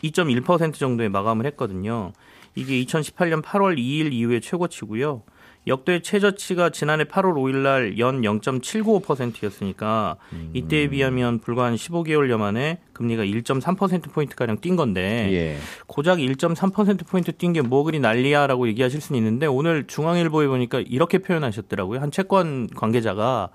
2.1% 0.02 0.74
정도에 0.74 1.08
마감을 1.08 1.44
했거든요. 1.46 2.12
이게 2.54 2.82
2018년 2.84 3.42
8월 3.42 3.76
2일 3.76 4.12
이후에 4.12 4.40
최고치고요. 4.40 5.22
역대 5.66 6.00
최저치가 6.00 6.70
지난해 6.70 7.04
8월 7.04 7.34
5일 7.34 7.56
날 7.56 7.98
연 7.98 8.22
0.795%였으니까 8.22 10.16
이때에 10.54 10.88
비하면 10.88 11.40
불과 11.40 11.64
한 11.64 11.74
15개월여 11.74 12.36
만에 12.36 12.78
금리가 12.92 13.24
1.3% 13.24 14.12
포인트 14.12 14.36
가량 14.36 14.60
뛴 14.60 14.76
건데 14.76 15.28
예. 15.32 15.56
고작 15.86 16.18
1.3% 16.18 17.06
포인트 17.06 17.32
뛴 17.32 17.52
게 17.52 17.62
뭐 17.62 17.82
그리 17.82 17.98
난리야라고 17.98 18.68
얘기하실 18.68 19.00
수는 19.00 19.18
있는데 19.18 19.46
오늘 19.46 19.86
중앙일보에 19.86 20.46
보니까 20.46 20.80
이렇게 20.86 21.18
표현하셨더라고요. 21.18 22.00
한 22.00 22.10
채권 22.10 22.68
관계자가 22.68 23.48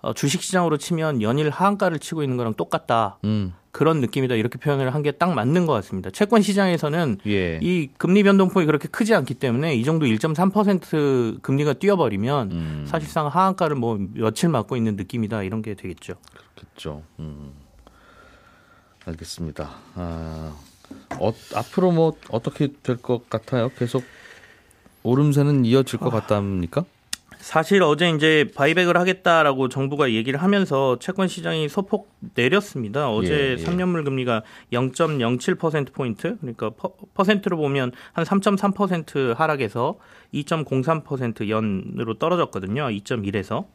어, 0.00 0.12
주식시장으로 0.12 0.76
치면 0.76 1.22
연일 1.22 1.50
하한가를 1.50 1.98
치고 1.98 2.22
있는 2.22 2.36
거랑 2.36 2.54
똑같다. 2.54 3.18
음. 3.24 3.52
그런 3.72 4.00
느낌이다. 4.00 4.34
이렇게 4.34 4.58
표현을 4.58 4.92
한 4.94 5.02
게 5.02 5.12
딱 5.12 5.32
맞는 5.34 5.66
것 5.66 5.72
같습니다. 5.74 6.10
채권 6.10 6.42
시장에서는 6.42 7.18
예. 7.26 7.58
이 7.62 7.88
금리 7.98 8.22
변동폭이 8.22 8.66
그렇게 8.66 8.88
크지 8.88 9.14
않기 9.14 9.34
때문에 9.34 9.74
이 9.74 9.84
정도 9.84 10.06
1.3% 10.06 11.42
금리가 11.42 11.74
뛰어버리면 11.74 12.50
음. 12.52 12.84
사실상 12.88 13.26
하한가를 13.28 13.76
뭐 13.76 13.98
며칠 14.14 14.48
맞고 14.48 14.76
있는 14.76 14.96
느낌이다. 14.96 15.42
이런 15.42 15.62
게 15.62 15.74
되겠죠. 15.74 16.14
그렇죠. 16.56 17.02
음. 17.18 17.52
알겠습니다. 19.04 19.70
아, 19.94 20.54
어, 21.18 21.32
앞으로 21.54 21.92
뭐 21.92 22.16
어떻게 22.30 22.68
될 22.82 22.96
것 22.96 23.28
같아요? 23.30 23.70
계속 23.78 24.02
오름세는 25.02 25.64
이어질 25.64 25.98
것 25.98 26.10
같답니까? 26.10 26.84
사실 27.38 27.82
어제 27.82 28.10
이제 28.10 28.46
바이백을 28.54 28.96
하겠다라고 28.96 29.68
정부가 29.68 30.12
얘기를 30.12 30.42
하면서 30.42 30.98
채권 30.98 31.28
시장이 31.28 31.68
소폭 31.68 32.10
내렸습니다. 32.34 33.10
어제 33.10 33.32
예, 33.32 33.56
예. 33.58 33.64
3년물 33.64 34.04
금리가 34.04 34.42
0.07% 34.72 35.92
포인트, 35.92 36.36
그러니까 36.38 36.70
퍼, 36.70 36.92
퍼센트로 37.14 37.56
보면 37.56 37.92
한 38.12 38.24
3.3% 38.24 39.36
하락해서 39.36 39.98
2.03% 40.34 41.48
연으로 41.48 42.14
떨어졌거든요. 42.14 42.84
2.1에서. 42.88 43.66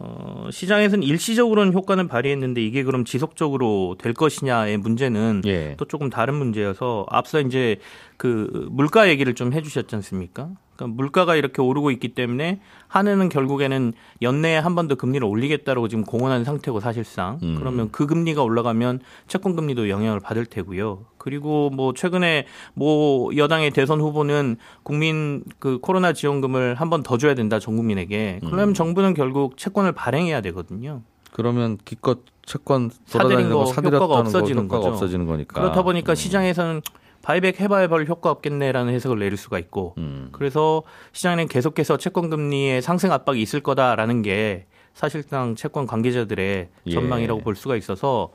어, 0.00 0.48
시장에서는 0.52 1.02
일시적으로는 1.02 1.72
효과는 1.72 2.06
발휘했는데 2.06 2.62
이게 2.62 2.84
그럼 2.84 3.04
지속적으로 3.04 3.96
될 3.98 4.14
것이냐의 4.14 4.76
문제는 4.76 5.42
예. 5.46 5.74
또 5.76 5.86
조금 5.86 6.08
다른 6.08 6.34
문제여서 6.34 7.06
앞서 7.10 7.40
이제 7.40 7.78
그 8.16 8.68
물가 8.70 9.08
얘기를 9.08 9.34
좀 9.34 9.52
해주셨지 9.52 9.96
않습니까? 9.96 10.50
그러니까 10.78 10.96
물가가 10.96 11.34
이렇게 11.34 11.60
오르고 11.60 11.90
있기 11.90 12.08
때문에 12.14 12.60
한은은 12.86 13.28
결국에는 13.28 13.92
연내에 14.22 14.56
한 14.58 14.74
번 14.78 14.86
더 14.88 14.94
금리를 14.94 15.26
올리겠다라고 15.26 15.88
지금 15.88 16.04
공언한 16.04 16.44
상태고 16.44 16.78
사실상 16.78 17.40
음. 17.42 17.56
그러면 17.58 17.88
그 17.90 18.06
금리가 18.06 18.42
올라가면 18.44 19.00
채권 19.26 19.56
금리도 19.56 19.88
영향을 19.88 20.20
받을 20.20 20.46
테고요. 20.46 21.04
그리고 21.18 21.68
뭐 21.70 21.92
최근에 21.94 22.46
뭐 22.74 23.34
여당의 23.36 23.72
대선 23.72 24.00
후보는 24.00 24.56
국민 24.84 25.42
그 25.58 25.78
코로나 25.80 26.12
지원금을 26.12 26.76
한 26.76 26.88
번 26.88 27.02
더 27.02 27.18
줘야 27.18 27.34
된다 27.34 27.58
전 27.58 27.76
국민에게. 27.76 28.38
음. 28.44 28.50
그러면 28.50 28.72
정부는 28.72 29.14
결국 29.14 29.56
채권을 29.58 29.92
발행해야 29.92 30.40
되거든요. 30.42 31.02
그러면 31.32 31.76
기껏 31.84 32.20
채권 32.46 32.90
사들인 33.04 33.28
돌아다니는 33.28 33.50
거거 33.52 33.66
사들였다는 33.66 33.96
효과가 34.04 34.20
없어지는 34.20 34.68
거, 34.68 34.76
효과가 34.76 34.90
거죠. 34.90 34.94
없어지는 34.94 35.26
거니까. 35.26 35.60
그렇다 35.60 35.82
보니까 35.82 36.14
시장에서는 36.14 36.80
바이백 37.28 37.60
해봐야 37.60 37.88
별 37.88 38.06
효과 38.06 38.30
없겠네라는 38.30 38.90
해석을 38.94 39.18
내릴 39.18 39.36
수가 39.36 39.58
있고 39.58 39.92
음. 39.98 40.30
그래서 40.32 40.82
시장에는 41.12 41.46
계속해서 41.48 41.98
채권 41.98 42.30
금리의 42.30 42.80
상승 42.80 43.12
압박이 43.12 43.42
있을 43.42 43.60
거다라는 43.60 44.22
게 44.22 44.64
사실상 44.94 45.54
채권 45.54 45.86
관계자들의 45.86 46.68
예. 46.86 46.90
전망이라고 46.90 47.42
볼 47.42 47.54
수가 47.54 47.76
있어서 47.76 48.32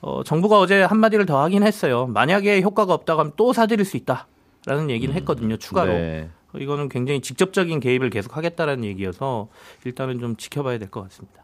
어, 0.00 0.22
정부가 0.22 0.60
어제 0.60 0.80
한마디를 0.82 1.26
더 1.26 1.42
하긴 1.42 1.64
했어요. 1.64 2.06
만약에 2.06 2.62
효과가 2.62 2.94
없다고 2.94 3.18
하면 3.18 3.32
또 3.36 3.52
사들일 3.52 3.84
수 3.84 3.96
있다라는 3.96 4.90
얘기는 4.90 5.12
했거든요. 5.16 5.56
추가로. 5.56 5.92
네. 5.92 6.30
이거는 6.56 6.88
굉장히 6.88 7.20
직접적인 7.22 7.80
개입을 7.80 8.10
계속 8.10 8.36
하겠다라는 8.36 8.84
얘기여서 8.84 9.48
일단은 9.84 10.20
좀 10.20 10.36
지켜봐야 10.36 10.78
될 10.78 10.88
것 10.88 11.02
같습니다. 11.02 11.42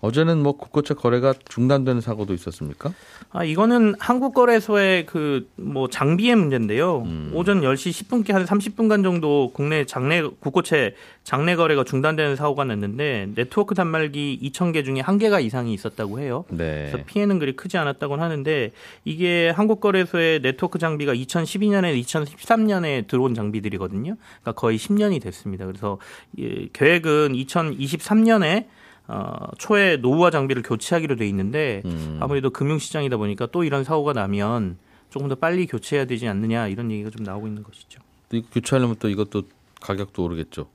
어제는 0.00 0.42
뭐 0.42 0.52
국고채 0.52 0.94
거래가 0.94 1.34
중단되는 1.48 2.00
사고도 2.00 2.34
있었습니까? 2.34 2.92
아, 3.30 3.44
이거는 3.44 3.94
한국거래소의 3.98 5.06
그 5.06 5.48
뭐 5.56 5.88
장비의 5.88 6.36
문제인데요. 6.36 7.02
음. 7.02 7.30
오전 7.34 7.60
10시 7.60 8.06
10분께 8.08 8.32
한 8.32 8.44
30분간 8.44 9.02
정도 9.02 9.50
국내 9.52 9.84
장내 9.84 10.22
국고채 10.22 10.94
장내 11.22 11.56
거래가 11.56 11.84
중단되는 11.84 12.36
사고가 12.36 12.64
났는데 12.64 13.28
네트워크 13.34 13.74
단말기 13.74 14.40
2,000개 14.42 14.84
중에 14.84 15.00
한 15.00 15.18
개가 15.18 15.40
이상이 15.40 15.72
있었다고 15.72 16.20
해요. 16.20 16.44
네. 16.48 16.88
그래서 16.90 17.04
피해는 17.06 17.38
그리 17.38 17.54
크지 17.54 17.78
않았다고는 17.78 18.24
하는데 18.24 18.72
이게 19.04 19.50
한국거래소의 19.50 20.40
네트워크 20.42 20.78
장비가 20.78 21.14
2012년에 21.14 22.00
2013년에 22.02 23.06
들어온 23.06 23.34
장비들이거든요. 23.34 24.16
그러니까 24.16 24.52
거의 24.52 24.78
10년이 24.78 25.22
됐습니다. 25.22 25.66
그래서 25.66 25.98
예, 26.38 26.68
계획은 26.72 27.34
2023년에 27.34 28.66
어, 29.10 29.50
초에 29.58 29.96
노후화 29.96 30.30
장비를 30.30 30.62
교체하기로 30.62 31.16
돼 31.16 31.26
있는데 31.28 31.82
음. 31.84 32.18
아무래도 32.20 32.50
금융시장이다 32.50 33.16
보니까 33.16 33.46
또 33.46 33.64
이런 33.64 33.82
사고가 33.82 34.12
나면 34.12 34.78
조금 35.10 35.28
더 35.28 35.34
빨리 35.34 35.66
교체해야 35.66 36.06
되지 36.06 36.28
않느냐 36.28 36.68
이런 36.68 36.92
얘기가 36.92 37.10
좀 37.10 37.24
나오고 37.24 37.48
있는 37.48 37.64
것이죠. 37.64 38.00
이거 38.32 38.46
교체하려면 38.52 38.96
또 39.00 39.08
이것도 39.08 39.42
가격도 39.80 40.22
오르겠죠. 40.22 40.68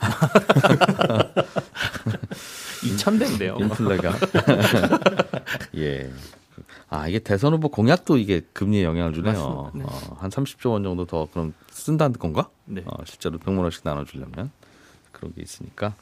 2,000대인데요. 2.80 3.60
인플레가. 3.60 4.14
예. 5.76 6.10
아 6.88 7.08
이게 7.08 7.18
대선 7.18 7.52
후보 7.52 7.68
공약도 7.68 8.16
이게 8.16 8.40
금리에 8.52 8.84
영향을 8.84 9.12
주네요. 9.12 9.72
네. 9.74 9.84
어, 9.84 10.16
한 10.18 10.30
30조 10.30 10.70
원 10.72 10.82
정도 10.82 11.04
더 11.06 11.28
그럼 11.30 11.52
쓴다는 11.70 12.18
건가? 12.18 12.48
네. 12.64 12.82
어, 12.86 13.04
실제로 13.04 13.38
100만 13.38 13.58
원씩 13.58 13.82
나눠주려면 13.84 14.50
그런 15.12 15.34
게 15.34 15.42
있으니까 15.42 15.94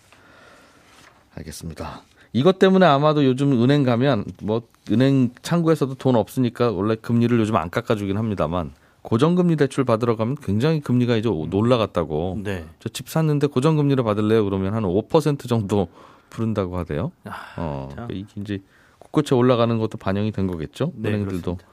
알겠습니다. 1.37 2.03
이것 2.33 2.59
때문에 2.59 2.85
아마도 2.87 3.25
요즘 3.25 3.63
은행 3.63 3.85
가면 3.85 4.25
뭐 4.43 4.63
은행 4.91 5.31
창구에서도 5.43 5.95
돈 5.95 6.17
없으니까 6.17 6.71
원래 6.73 6.95
금리를 6.95 7.39
요즘 7.39 7.57
안 7.57 7.71
깎아주긴 7.71 8.17
합니다만 8.19 8.73
고정금리 9.03 9.57
대출 9.57 9.85
받으러 9.85 10.17
가면 10.17 10.37
굉장히 10.43 10.81
금리가 10.81 11.17
이제 11.17 11.29
올라갔다고 11.29 12.41
네. 12.45 12.67
저 12.81 12.89
집 12.91 13.09
샀는데 13.09 13.47
고정금리로 13.47 14.05
받을래요? 14.05 14.45
그러면 14.45 14.75
한 14.75 14.83
5% 14.83 15.49
정도 15.49 15.89
부른다고 16.29 16.77
하대요. 16.77 17.13
어, 17.57 17.89
참. 17.95 18.09
이게 18.11 18.27
이제 18.41 18.59
국고채 18.99 19.35
올라가는 19.35 19.79
것도 19.79 19.97
반영이 19.97 20.33
된 20.33 20.47
거겠죠. 20.47 20.93
네, 20.97 21.09
은행들도 21.09 21.57
그렇습니다. 21.57 21.67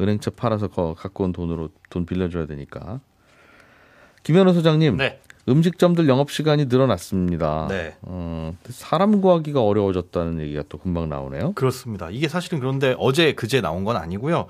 은행채 0.00 0.30
팔아서 0.30 0.66
거, 0.68 0.94
갖고 0.98 1.22
온 1.24 1.32
돈으로 1.32 1.68
돈 1.90 2.06
빌려줘야 2.06 2.46
되니까. 2.46 3.00
김현우 4.24 4.52
소장님, 4.54 4.96
네. 4.96 5.20
음식점들 5.50 6.08
영업 6.08 6.30
시간이 6.30 6.66
늘어났습니다. 6.66 7.66
네. 7.68 7.96
어, 8.02 8.54
사람 8.68 9.20
구하기가 9.20 9.60
어려워졌다는 9.62 10.40
얘기가 10.40 10.62
또 10.68 10.78
금방 10.78 11.08
나오네요. 11.08 11.52
그렇습니다. 11.54 12.08
이게 12.10 12.28
사실은 12.28 12.60
그런데 12.60 12.94
어제 12.98 13.32
그제 13.32 13.60
나온 13.60 13.84
건 13.84 13.96
아니고요. 13.96 14.46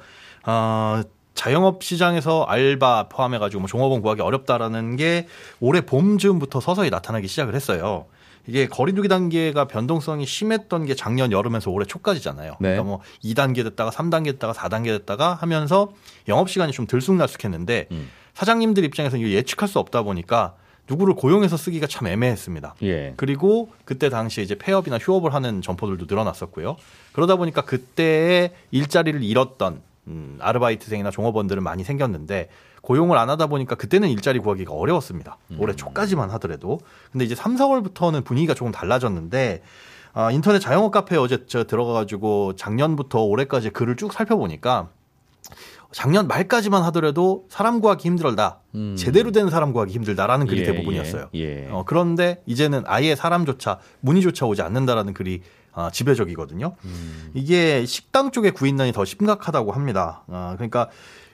어, 0.47 1.02
자영업 1.35 1.83
시장에서 1.83 2.45
알바 2.45 3.09
포함해가지고 3.09 3.61
뭐 3.61 3.69
종업원 3.69 4.02
구하기 4.02 4.21
어렵다라는 4.21 4.97
게 4.97 5.26
올해 5.59 5.80
봄 5.80 6.19
즈음부터 6.19 6.61
서서히 6.61 6.90
나타나기 6.90 7.28
시작을 7.28 7.54
했어요. 7.54 8.07
이게 8.47 8.66
거리두기 8.66 9.09
단계가 9.09 9.66
변동성이 9.66 10.26
심했던 10.26 10.87
게 10.87 10.95
작년 10.95 11.30
여름에서 11.30 11.71
올해 11.71 11.87
초까지잖아요. 11.87 12.52
네. 12.61 12.71
그러니까 12.71 12.85
뭐 12.85 13.00
2단계 13.23 13.62
됐다가 13.64 13.90
3단계 13.90 14.33
됐다가 14.33 14.52
4단계 14.52 14.87
됐다가 14.87 15.35
하면서 15.35 15.92
영업 16.28 16.50
시간이 16.50 16.73
좀 16.73 16.87
들쑥날쑥했는데 16.87 17.88
음. 17.92 18.11
사장님들 18.35 18.85
입장에서 18.85 19.16
이게 19.16 19.33
예측할 19.33 19.69
수 19.69 19.78
없다 19.78 20.02
보니까 20.02 20.54
누구를 20.88 21.14
고용해서 21.14 21.56
쓰기가 21.56 21.87
참 21.87 22.08
애매했습니다. 22.08 22.75
예. 22.82 23.14
그리고 23.16 23.70
그때 23.84 24.08
당시에 24.08 24.42
이제 24.42 24.56
폐업이나 24.56 24.99
휴업을 24.99 25.34
하는 25.34 25.62
점포들도 25.62 26.06
늘어났었고요. 26.08 26.76
그러다 27.12 27.37
보니까 27.37 27.62
그때의 27.62 28.52
일자리를 28.70 29.22
잃었던 29.22 29.82
음, 30.08 30.38
아르바이트생이나 30.40 31.10
종업원들은 31.10 31.62
많이 31.62 31.84
생겼는데 31.84 32.49
고용을 32.82 33.18
안 33.18 33.28
하다 33.30 33.46
보니까 33.46 33.75
그때는 33.75 34.08
일자리 34.08 34.38
구하기가 34.38 34.72
어려웠습니다. 34.72 35.37
올해 35.58 35.76
초까지만 35.76 36.30
하더라도. 36.30 36.80
근데 37.12 37.25
이제 37.25 37.34
3, 37.34 37.56
4월부터는 37.56 38.25
분위기가 38.25 38.54
조금 38.54 38.72
달라졌는데 38.72 39.62
아, 40.12 40.30
인터넷 40.32 40.58
자영업 40.58 40.90
카페에 40.90 41.18
어제 41.18 41.44
저 41.46 41.64
들어가가지고 41.64 42.56
작년부터 42.56 43.22
올해까지 43.22 43.70
글을 43.70 43.96
쭉 43.96 44.12
살펴보니까 44.12 44.88
작년 45.92 46.28
말까지만 46.28 46.82
하더라도 46.85 47.47
사람 47.49 47.80
구하기 47.80 48.06
힘들다. 48.06 48.61
음. 48.75 48.94
제대로 48.97 49.32
된 49.32 49.49
사람 49.50 49.73
구하기 49.73 49.92
힘들다라는 49.92 50.47
글이 50.47 50.61
예, 50.61 50.64
대부분이었어요. 50.64 51.30
예, 51.35 51.66
예. 51.66 51.68
어, 51.70 51.85
그런데 51.87 52.42
이제는 52.47 52.85
아예 52.87 53.16
사람조차 53.16 53.78
문의조차 54.00 54.47
오지 54.47 54.62
않는다라는 54.62 55.14
글이 55.14 55.42
어, 55.73 55.88
지배적이거든요. 55.92 56.75
음. 56.85 57.30
이게 57.35 57.85
식당 57.87 58.30
쪽의 58.30 58.52
구인난이 58.52 58.92
더 58.92 59.04
심각하다고 59.04 59.73
합니다. 59.73 60.23
어, 60.28 60.52
그러니까 60.56 60.88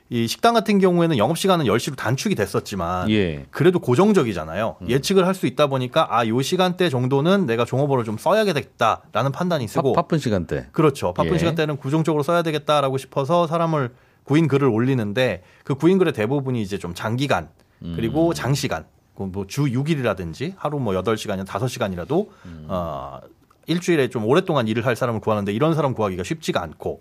이 0.08 0.26
식당 0.28 0.54
같은 0.54 0.78
경우에는 0.78 1.18
영업 1.18 1.36
시간은 1.36 1.66
10시로 1.66 1.96
단축이 1.96 2.34
됐었지만 2.36 3.10
예. 3.10 3.44
그래도 3.50 3.78
고정적이잖아요. 3.80 4.76
음. 4.80 4.88
예측을 4.88 5.26
할 5.26 5.34
수 5.34 5.46
있다 5.46 5.66
보니까 5.66 6.06
아, 6.10 6.26
요 6.28 6.40
시간대 6.40 6.88
정도는 6.88 7.44
내가 7.44 7.66
종업원을 7.66 8.04
좀 8.04 8.16
써야겠다라는 8.16 9.32
판단이 9.32 9.68
쓰고 9.68 9.92
바, 9.92 10.02
쁜 10.02 10.18
시간대. 10.18 10.68
그렇죠. 10.72 11.12
바쁜 11.12 11.34
예. 11.34 11.38
시간대는 11.38 11.76
고정적으로 11.76 12.22
써야 12.22 12.42
되겠다라고 12.42 12.96
싶어서 12.96 13.46
사람을 13.46 13.90
구인 14.26 14.48
글을 14.48 14.68
올리는데 14.68 15.42
그 15.64 15.74
구인 15.74 15.98
글의 15.98 16.12
대부분이 16.12 16.60
이제 16.60 16.78
좀 16.78 16.92
장기간 16.94 17.48
음. 17.82 17.94
그리고 17.96 18.34
장시간 18.34 18.84
뭐주 19.14 19.62
6일이라든지 19.64 20.52
하루 20.56 20.78
뭐 20.78 20.92
8시간이나 20.94 21.46
5시간이라도 21.46 22.28
음. 22.44 22.66
어 22.68 23.20
일주일에 23.66 24.08
좀 24.08 24.26
오랫동안 24.26 24.68
일을 24.68 24.84
할 24.84 24.94
사람을 24.94 25.20
구하는데 25.20 25.52
이런 25.52 25.74
사람 25.74 25.94
구하기가 25.94 26.22
쉽지가 26.22 26.60
않고 26.62 27.00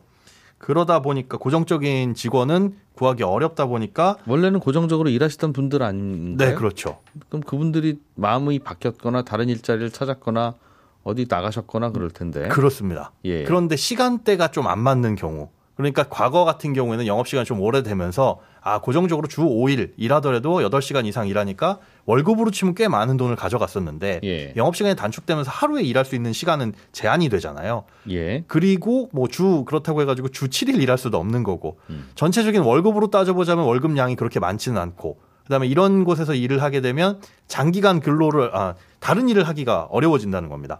그러다 0.57 1.01
보니까 1.01 1.37
고정적인 1.37 2.13
직원은 2.13 2.75
구하기 2.93 3.23
어렵다 3.23 3.65
보니까 3.65 4.17
원래는 4.25 4.59
고정적으로 4.61 5.09
일하시던 5.09 5.51
분들 5.51 5.83
아닌가요? 5.83 6.49
네, 6.49 6.55
그렇죠. 6.55 6.99
그럼 7.27 7.41
그분들이 7.43 7.99
마음이 8.15 8.59
바뀌었거나 8.59 9.23
다른 9.23 9.49
일자리를 9.49 9.91
찾았거나 9.91 10.55
어디 11.03 11.25
나가셨거나 11.29 11.91
그럴 11.91 12.09
텐데. 12.09 12.47
그렇습니다. 12.47 13.11
예. 13.25 13.43
그런데 13.43 13.75
시간대가 13.75 14.47
좀 14.49 14.65
안 14.67 14.79
맞는 14.79 15.15
경우. 15.15 15.49
그러니까 15.75 16.03
과거 16.03 16.45
같은 16.45 16.73
경우에는 16.73 17.05
영업 17.05 17.27
시간이 17.27 17.45
좀 17.45 17.59
오래되면서 17.59 18.39
아, 18.61 18.79
고정적으로 18.79 19.27
주 19.27 19.41
5일 19.41 19.91
일하더라도 19.97 20.59
8시간 20.61 21.05
이상 21.05 21.27
일하니까 21.27 21.79
월급으로 22.05 22.49
치면 22.49 22.73
꽤 22.75 22.87
많은 22.87 23.17
돈을 23.17 23.35
가져갔었는데 23.35 24.21
예. 24.23 24.53
영업 24.55 24.75
시간이 24.75 24.95
단축되면서 24.95 25.51
하루에 25.51 25.83
일할 25.83 26.05
수 26.05 26.15
있는 26.15 26.33
시간은 26.33 26.73
제한이 26.91 27.29
되잖아요. 27.29 27.83
예. 28.09 28.43
그리고 28.47 29.09
뭐 29.11 29.27
주 29.27 29.65
그렇다고 29.65 30.01
해 30.01 30.05
가지고 30.05 30.29
주 30.29 30.47
7일 30.47 30.81
일할 30.81 30.97
수도 30.97 31.17
없는 31.17 31.43
거고 31.43 31.77
음. 31.89 32.09
전체적인 32.15 32.61
월급으로 32.61 33.09
따져 33.09 33.33
보자면 33.33 33.65
월급량이 33.65 34.15
그렇게 34.15 34.39
많지는 34.39 34.79
않고 34.79 35.17
그다음에 35.43 35.67
이런 35.67 36.05
곳에서 36.05 36.33
일을 36.33 36.61
하게 36.63 36.79
되면 36.81 37.19
장기간 37.47 37.99
근로를 37.99 38.55
아, 38.55 38.75
다른 38.99 39.27
일을 39.29 39.47
하기가 39.47 39.87
어려워진다는 39.91 40.47
겁니다. 40.49 40.79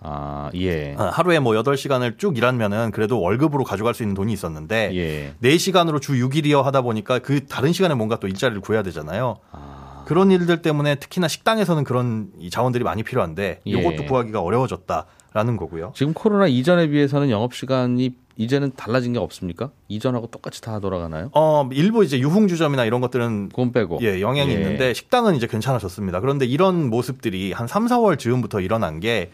아, 0.00 0.50
예. 0.54 0.94
아, 0.98 1.10
하루에 1.12 1.38
뭐 1.38 1.52
8시간을 1.54 2.18
쭉 2.18 2.36
일하면은 2.36 2.90
그래도 2.90 3.20
월급으로 3.20 3.64
가져갈 3.64 3.94
수 3.94 4.02
있는 4.02 4.14
돈이 4.14 4.32
있었는데 4.32 4.90
예. 4.94 5.34
4시간으로 5.42 6.00
주 6.00 6.14
6일이어 6.14 6.62
하다 6.62 6.82
보니까 6.82 7.18
그 7.18 7.46
다른 7.46 7.72
시간에 7.72 7.94
뭔가 7.94 8.18
또 8.18 8.26
일자리를 8.26 8.60
구해야 8.62 8.82
되잖아요. 8.82 9.36
아, 9.52 10.04
그런 10.06 10.30
일들 10.30 10.62
때문에 10.62 10.96
특히나 10.96 11.28
식당에서는 11.28 11.84
그런 11.84 12.30
이 12.38 12.50
자원들이 12.50 12.82
많이 12.82 13.02
필요한데 13.02 13.60
예. 13.66 13.70
이것도 13.70 14.06
구하기가 14.06 14.40
어려워졌다라는 14.40 15.56
거고요. 15.58 15.92
지금 15.94 16.14
코로나 16.14 16.46
이전에 16.46 16.88
비해서는 16.88 17.30
영업 17.30 17.54
시간이 17.54 18.14
이제는 18.36 18.72
달라진 18.74 19.12
게 19.12 19.18
없습니까? 19.18 19.70
이전하고 19.88 20.28
똑같이 20.28 20.62
다 20.62 20.80
돌아가나요? 20.80 21.28
어, 21.34 21.68
일부 21.72 22.02
이제 22.02 22.18
유흥주점이나 22.18 22.86
이런 22.86 23.02
것들은 23.02 23.50
그건 23.50 23.70
빼고. 23.70 23.98
예, 24.00 24.22
영향이 24.22 24.50
예. 24.50 24.54
있는데 24.54 24.94
식당은 24.94 25.36
이제 25.36 25.46
괜찮아졌습니다. 25.46 26.20
그런데 26.20 26.46
이런 26.46 26.88
모습들이 26.88 27.52
한 27.52 27.66
3, 27.66 27.84
4월 27.86 28.18
즈음부터 28.18 28.60
일어난 28.60 28.98
게 28.98 29.30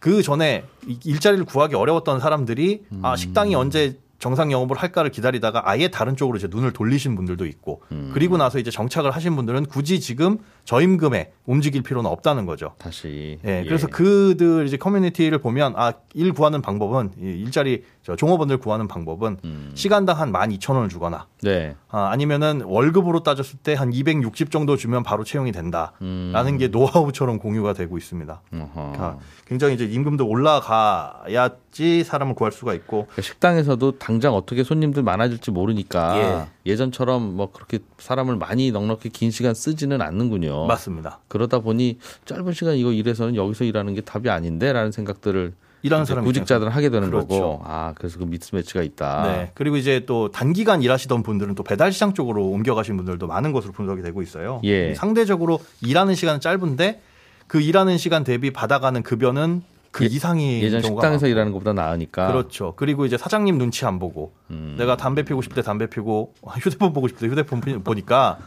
그 0.00 0.22
전에 0.22 0.64
이- 0.88 0.98
일자리를 1.04 1.44
구하기 1.44 1.76
어려웠던 1.76 2.18
사람들이 2.20 2.82
음. 2.92 3.04
아, 3.04 3.14
식당이 3.16 3.54
언제 3.54 3.98
정상 4.18 4.52
영업을 4.52 4.76
할까를 4.76 5.10
기다리다가 5.10 5.62
아예 5.70 5.88
다른 5.88 6.14
쪽으로 6.16 6.36
이제 6.36 6.46
눈을 6.50 6.72
돌리신 6.72 7.16
분들도 7.16 7.46
있고 7.46 7.82
음. 7.92 8.10
그리고 8.12 8.36
나서 8.36 8.58
이제 8.58 8.70
정착을 8.70 9.10
하신 9.12 9.36
분들은 9.36 9.66
굳이 9.66 10.00
지금 10.00 10.38
저임금에 10.70 11.32
움직일 11.46 11.82
필요는 11.82 12.08
없다는 12.08 12.46
거죠. 12.46 12.74
다시. 12.78 13.40
예, 13.44 13.64
그래서 13.64 13.88
그들 13.88 14.68
이제 14.68 14.76
커뮤니티를 14.76 15.38
보면 15.38 15.74
아, 15.76 15.94
일 16.14 16.32
구하는 16.32 16.62
방법은 16.62 17.10
이 17.20 17.24
일자리 17.24 17.82
저 18.04 18.14
종업원들 18.14 18.58
구하는 18.58 18.86
방법은 18.86 19.38
음. 19.44 19.72
시간당 19.74 20.20
한 20.20 20.32
12,000원을 20.32 20.88
주거나 20.88 21.26
네. 21.42 21.74
아, 21.88 22.10
아니면은 22.12 22.62
월급으로 22.62 23.24
따졌을 23.24 23.58
때 23.58 23.74
한 23.80 23.92
260 23.92 24.50
정도 24.50 24.76
주면 24.76 25.02
바로 25.02 25.24
채용이 25.24 25.52
된다라는 25.52 25.92
음. 26.02 26.58
게 26.58 26.68
노하우처럼 26.68 27.38
공유가 27.38 27.72
되고 27.72 27.96
있습니다. 27.96 28.42
그러니까 28.50 29.18
굉장히 29.46 29.74
이제 29.74 29.84
임금도 29.84 30.26
올라가야지 30.26 32.04
사람을 32.04 32.34
구할 32.34 32.52
수가 32.52 32.74
있고 32.74 33.06
그러니까 33.06 33.22
식당에서도 33.22 33.98
당장 33.98 34.34
어떻게 34.34 34.62
손님들 34.62 35.02
많아질지 35.02 35.50
모르니까 35.50 36.48
예. 36.66 36.76
전처럼 36.76 37.36
뭐 37.36 37.50
그렇게 37.52 37.78
사람을 37.98 38.36
많이 38.36 38.70
넉넉히 38.70 39.08
긴 39.08 39.30
시간 39.30 39.54
쓰지는 39.54 40.02
않는군요. 40.02 40.59
맞습니다. 40.66 41.18
그러다 41.28 41.58
보니 41.60 41.98
짧은 42.24 42.52
시간 42.52 42.76
이거 42.76 42.92
일해서는 42.92 43.36
여기서 43.36 43.64
일하는 43.64 43.94
게 43.94 44.00
답이 44.00 44.28
아닌데라는 44.30 44.92
생각들을 44.92 45.52
일하는 45.82 46.04
사람 46.04 46.24
구직자들은 46.24 46.70
하게 46.70 46.90
되는 46.90 47.08
그렇죠. 47.08 47.26
거고. 47.28 47.62
아, 47.64 47.94
그래서 47.96 48.18
그 48.18 48.24
미스매치가 48.24 48.82
있다. 48.82 49.22
네. 49.26 49.50
그리고 49.54 49.76
이제 49.78 50.04
또 50.04 50.30
단기간 50.30 50.82
일하시던 50.82 51.22
분들은 51.22 51.54
또 51.54 51.62
배달 51.62 51.90
시장 51.90 52.12
쪽으로 52.12 52.46
옮겨가신 52.48 52.96
분들도 52.98 53.26
많은 53.26 53.52
것으로 53.52 53.72
분석이 53.72 54.02
되고 54.02 54.20
있어요. 54.20 54.60
예. 54.64 54.94
상대적으로 54.94 55.58
일하는 55.82 56.14
시간은 56.14 56.40
짧은데 56.40 57.00
그 57.46 57.60
일하는 57.62 57.96
시간 57.96 58.24
대비 58.24 58.50
받아가는 58.52 59.02
급여는 59.02 59.62
그 59.90 60.04
예- 60.04 60.08
이상인 60.08 60.60
예전 60.60 60.82
식당에서 60.82 61.24
많고. 61.24 61.26
일하는 61.28 61.50
것보다 61.52 61.72
나으니까. 61.72 62.26
그렇죠. 62.30 62.74
그리고 62.76 63.06
이제 63.06 63.16
사장님 63.16 63.56
눈치 63.56 63.86
안 63.86 63.98
보고 63.98 64.32
음. 64.50 64.76
내가 64.78 64.98
담배 64.98 65.22
피고 65.24 65.40
때 65.40 65.62
담배 65.62 65.88
피고 65.88 66.34
휴대폰 66.60 66.92
보고 66.92 67.08
때 67.08 67.26
휴대폰 67.26 67.60
피- 67.62 67.78
보니까 67.78 68.38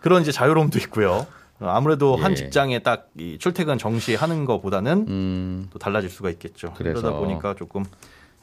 그런 0.00 0.22
이제 0.22 0.30
자유로움도 0.30 0.78
있고요. 0.78 1.26
어, 1.60 1.68
아무래도 1.68 2.16
한 2.16 2.32
예. 2.32 2.34
직장에 2.36 2.80
딱 2.80 3.08
이 3.18 3.38
출퇴근 3.38 3.78
정시하는 3.78 4.44
것보다는 4.44 5.06
음, 5.08 5.66
또 5.72 5.78
달라질 5.78 6.10
수가 6.10 6.30
있겠죠. 6.30 6.72
그래서. 6.76 7.00
그러다 7.00 7.18
보니까 7.18 7.54
조금 7.54 7.84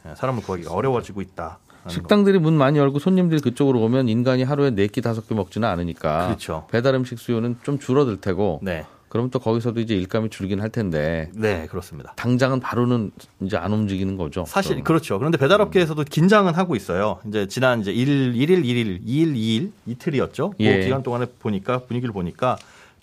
예, 0.08 0.15
사람을 0.15 0.41
구하기가 0.43 0.73
어려워지고 0.73 1.21
있다. 1.21 1.60
식당들이 1.89 2.39
문 2.39 2.54
많이 2.58 2.80
열고 2.80 2.99
손님들이 2.99 3.41
그쪽으로 3.41 3.82
오면 3.82 4.08
인간이 4.08 4.43
하루에 4.43 4.71
네 4.71 4.88
끼 4.88 5.02
다섯 5.02 5.28
개 5.28 5.36
먹지는 5.36 5.67
않으니까 5.67 6.28
그렇죠. 6.28 6.65
배달 6.71 6.95
음식 6.95 7.19
수요는 7.19 7.58
좀 7.63 7.78
줄어들 7.78 8.21
테고 8.21 8.62
네, 8.63 8.86
그럼 9.10 9.30
또 9.30 9.38
거기서도 9.39 9.82
이제 9.82 9.93
일감이 9.93 10.30
줄긴 10.30 10.62
할 10.62 10.69
텐데 10.69 11.30
네 11.36 11.67
그렇습니다. 11.69 12.13
당장은 12.15 12.62
바로는 12.62 13.12
이제 13.41 13.58
안 13.58 13.73
움직이는 13.73 14.15
거죠. 14.15 14.45
사실 14.47 14.76
그럼. 14.76 14.84
그렇죠. 14.86 15.19
그런데 15.19 15.38
배달업계에서도 15.38 16.02
긴장은 16.06 16.54
하고 16.56 16.76
있어요. 16.78 17.19
이제 17.28 17.47
지난 17.47 17.82
이제 17.82 17.93
1일, 17.93 18.34
1일, 18.34 18.63
1일, 18.63 19.06
2일, 19.06 19.36
2일 19.36 19.71
이틀이었죠. 19.86 20.54
예. 20.62 20.78
그 20.78 20.84
기간 20.86 21.04
동안에 21.04 21.26
보니까 21.39 21.80
분위기를 21.80 22.13
보니까 22.13 22.56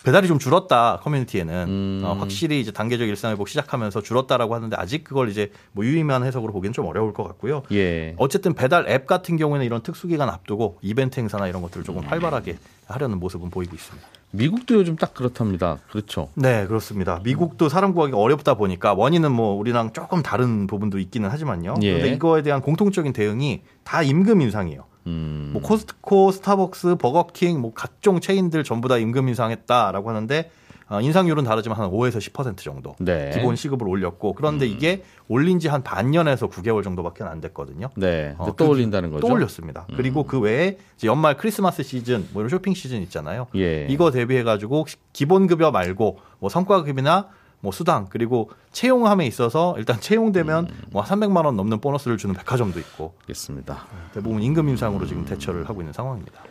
배달이 0.04 0.28
좀 0.28 0.38
줄었다 0.38 0.98
커뮤니티에는 1.02 1.68
음. 1.68 2.02
어, 2.04 2.14
확실히 2.14 2.60
이제 2.60 2.70
단계적 2.70 3.08
일상 3.08 3.32
회복 3.32 3.48
시작하면서 3.48 4.02
줄었다라고 4.02 4.54
하는데 4.54 4.74
아직 4.78 5.04
그걸 5.04 5.28
이제 5.28 5.50
뭐 5.72 5.84
유의미한 5.84 6.24
해석으로 6.24 6.52
보기는 6.52 6.72
좀 6.72 6.86
어려울 6.86 7.12
것 7.12 7.24
같고요. 7.24 7.62
예. 7.72 8.14
어쨌든 8.16 8.54
배달 8.54 8.88
앱 8.88 9.06
같은 9.06 9.36
경우에는 9.36 9.64
이런 9.66 9.82
특수 9.82 10.08
기간 10.08 10.28
앞두고 10.28 10.78
이벤트 10.80 11.20
행사나 11.20 11.48
이런 11.48 11.60
것들을 11.62 11.84
조금 11.84 12.02
활발하게 12.02 12.56
하려는 12.86 13.20
모습은 13.20 13.50
보이고 13.50 13.74
있습니다. 13.74 14.06
미국도 14.32 14.74
요즘 14.76 14.96
딱 14.96 15.12
그렇답니다. 15.12 15.78
그렇죠. 15.90 16.28
네, 16.34 16.66
그렇습니다. 16.66 17.20
미국도 17.24 17.68
사람 17.68 17.92
구하기가 17.92 18.16
어렵다 18.16 18.54
보니까 18.54 18.94
원인은 18.94 19.32
뭐 19.32 19.54
우리랑 19.54 19.92
조금 19.92 20.22
다른 20.22 20.66
부분도 20.66 20.98
있기는 20.98 21.28
하지만요. 21.28 21.74
예. 21.82 21.94
그런데 21.94 22.14
이거에 22.14 22.42
대한 22.42 22.60
공통적인 22.60 23.12
대응이 23.12 23.62
다 23.84 24.02
임금 24.02 24.40
인상이에요. 24.40 24.84
음. 25.06 25.50
뭐 25.52 25.62
코스트코, 25.62 26.30
스타벅스, 26.32 26.96
버거킹, 26.96 27.60
뭐 27.60 27.72
각종 27.74 28.20
체인들 28.20 28.64
전부 28.64 28.88
다 28.88 28.98
임금 28.98 29.28
인상했다라고 29.28 30.08
하는데 30.08 30.50
어, 30.92 31.00
인상률은 31.00 31.44
다르지만 31.44 31.78
한 31.78 31.88
5에서 31.88 32.16
10% 32.18 32.56
정도 32.58 32.96
네. 32.98 33.30
기본 33.32 33.54
시급을 33.54 33.86
올렸고 33.88 34.32
그런데 34.32 34.66
이게 34.66 35.04
올린 35.28 35.60
지 35.60 35.68
한 35.68 35.84
반년에서 35.84 36.48
9개월 36.48 36.82
정도밖에 36.82 37.22
안 37.22 37.40
됐거든요. 37.40 37.90
네. 37.96 38.34
어, 38.38 38.46
또 38.46 38.64
그- 38.64 38.66
올린다는 38.66 39.12
거죠. 39.12 39.24
또 39.28 39.32
올렸습니다. 39.32 39.86
그리고 39.94 40.24
그 40.24 40.40
외에 40.40 40.78
연말 41.04 41.36
크리스마스 41.36 41.84
시즌, 41.84 42.26
뭐 42.32 42.42
이런 42.42 42.48
쇼핑 42.50 42.74
시즌 42.74 43.02
있잖아요. 43.02 43.46
예. 43.54 43.86
이거 43.88 44.10
대비해 44.10 44.42
가지고 44.42 44.84
기본 45.12 45.46
급여 45.46 45.70
말고 45.70 46.18
뭐 46.40 46.50
성과급이나 46.50 47.28
뭐 47.60 47.72
수당 47.72 48.06
그리고 48.08 48.50
채용함에 48.72 49.26
있어서 49.26 49.74
일단 49.78 50.00
채용되면 50.00 50.66
음. 50.66 50.82
뭐 50.90 51.02
300만 51.02 51.44
원 51.44 51.56
넘는 51.56 51.80
보너스를 51.80 52.16
주는 52.16 52.34
백화점도 52.34 52.78
있고 52.80 53.14
알겠습니다. 53.22 53.86
대부분 54.14 54.42
임금 54.42 54.68
인상으로 54.68 55.06
지금 55.06 55.24
대처를 55.24 55.68
하고 55.68 55.80
있는 55.82 55.92
상황입니다. 55.92 56.42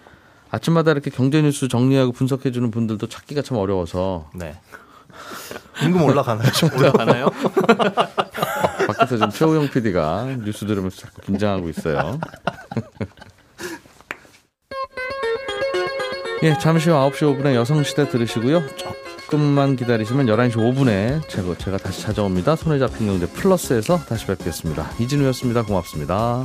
아침마다 0.51 0.91
이렇게 0.91 1.09
경제 1.09 1.41
뉴스 1.41 1.67
정리하고 1.67 2.11
분석해 2.11 2.51
주는 2.51 2.71
분들도 2.71 3.07
찾기가 3.07 3.41
참 3.41 3.57
어려워서 3.57 4.29
네. 4.35 4.59
임금 5.83 6.01
올라가나요? 6.03 6.49
올라가나요? 6.77 7.29
밖에서 8.87 9.17
지금 9.17 9.29
최호영 9.29 9.69
PD가 9.69 10.25
뉴스 10.43 10.65
들으면서 10.65 10.97
자꾸 10.97 11.21
긴장하고 11.21 11.69
있어요. 11.69 12.19
예, 16.41 16.57
잠시 16.57 16.89
후 16.89 16.95
9시 16.95 17.37
5분에 17.37 17.53
여성시대 17.53 18.09
들으시고요. 18.09 18.63
조금만 19.29 19.75
기다리시면 19.75 20.25
11시 20.25 20.55
5분에 20.55 21.27
제가, 21.29 21.55
제가 21.55 21.77
다시 21.77 22.01
찾아옵니다. 22.01 22.55
손에 22.55 22.79
잡힌 22.79 23.05
경제 23.05 23.27
플러스에서 23.27 23.99
다시 23.99 24.25
뵙겠습니다. 24.25 24.89
이진우였습니다. 24.99 25.63
고맙습니다. 25.63 26.43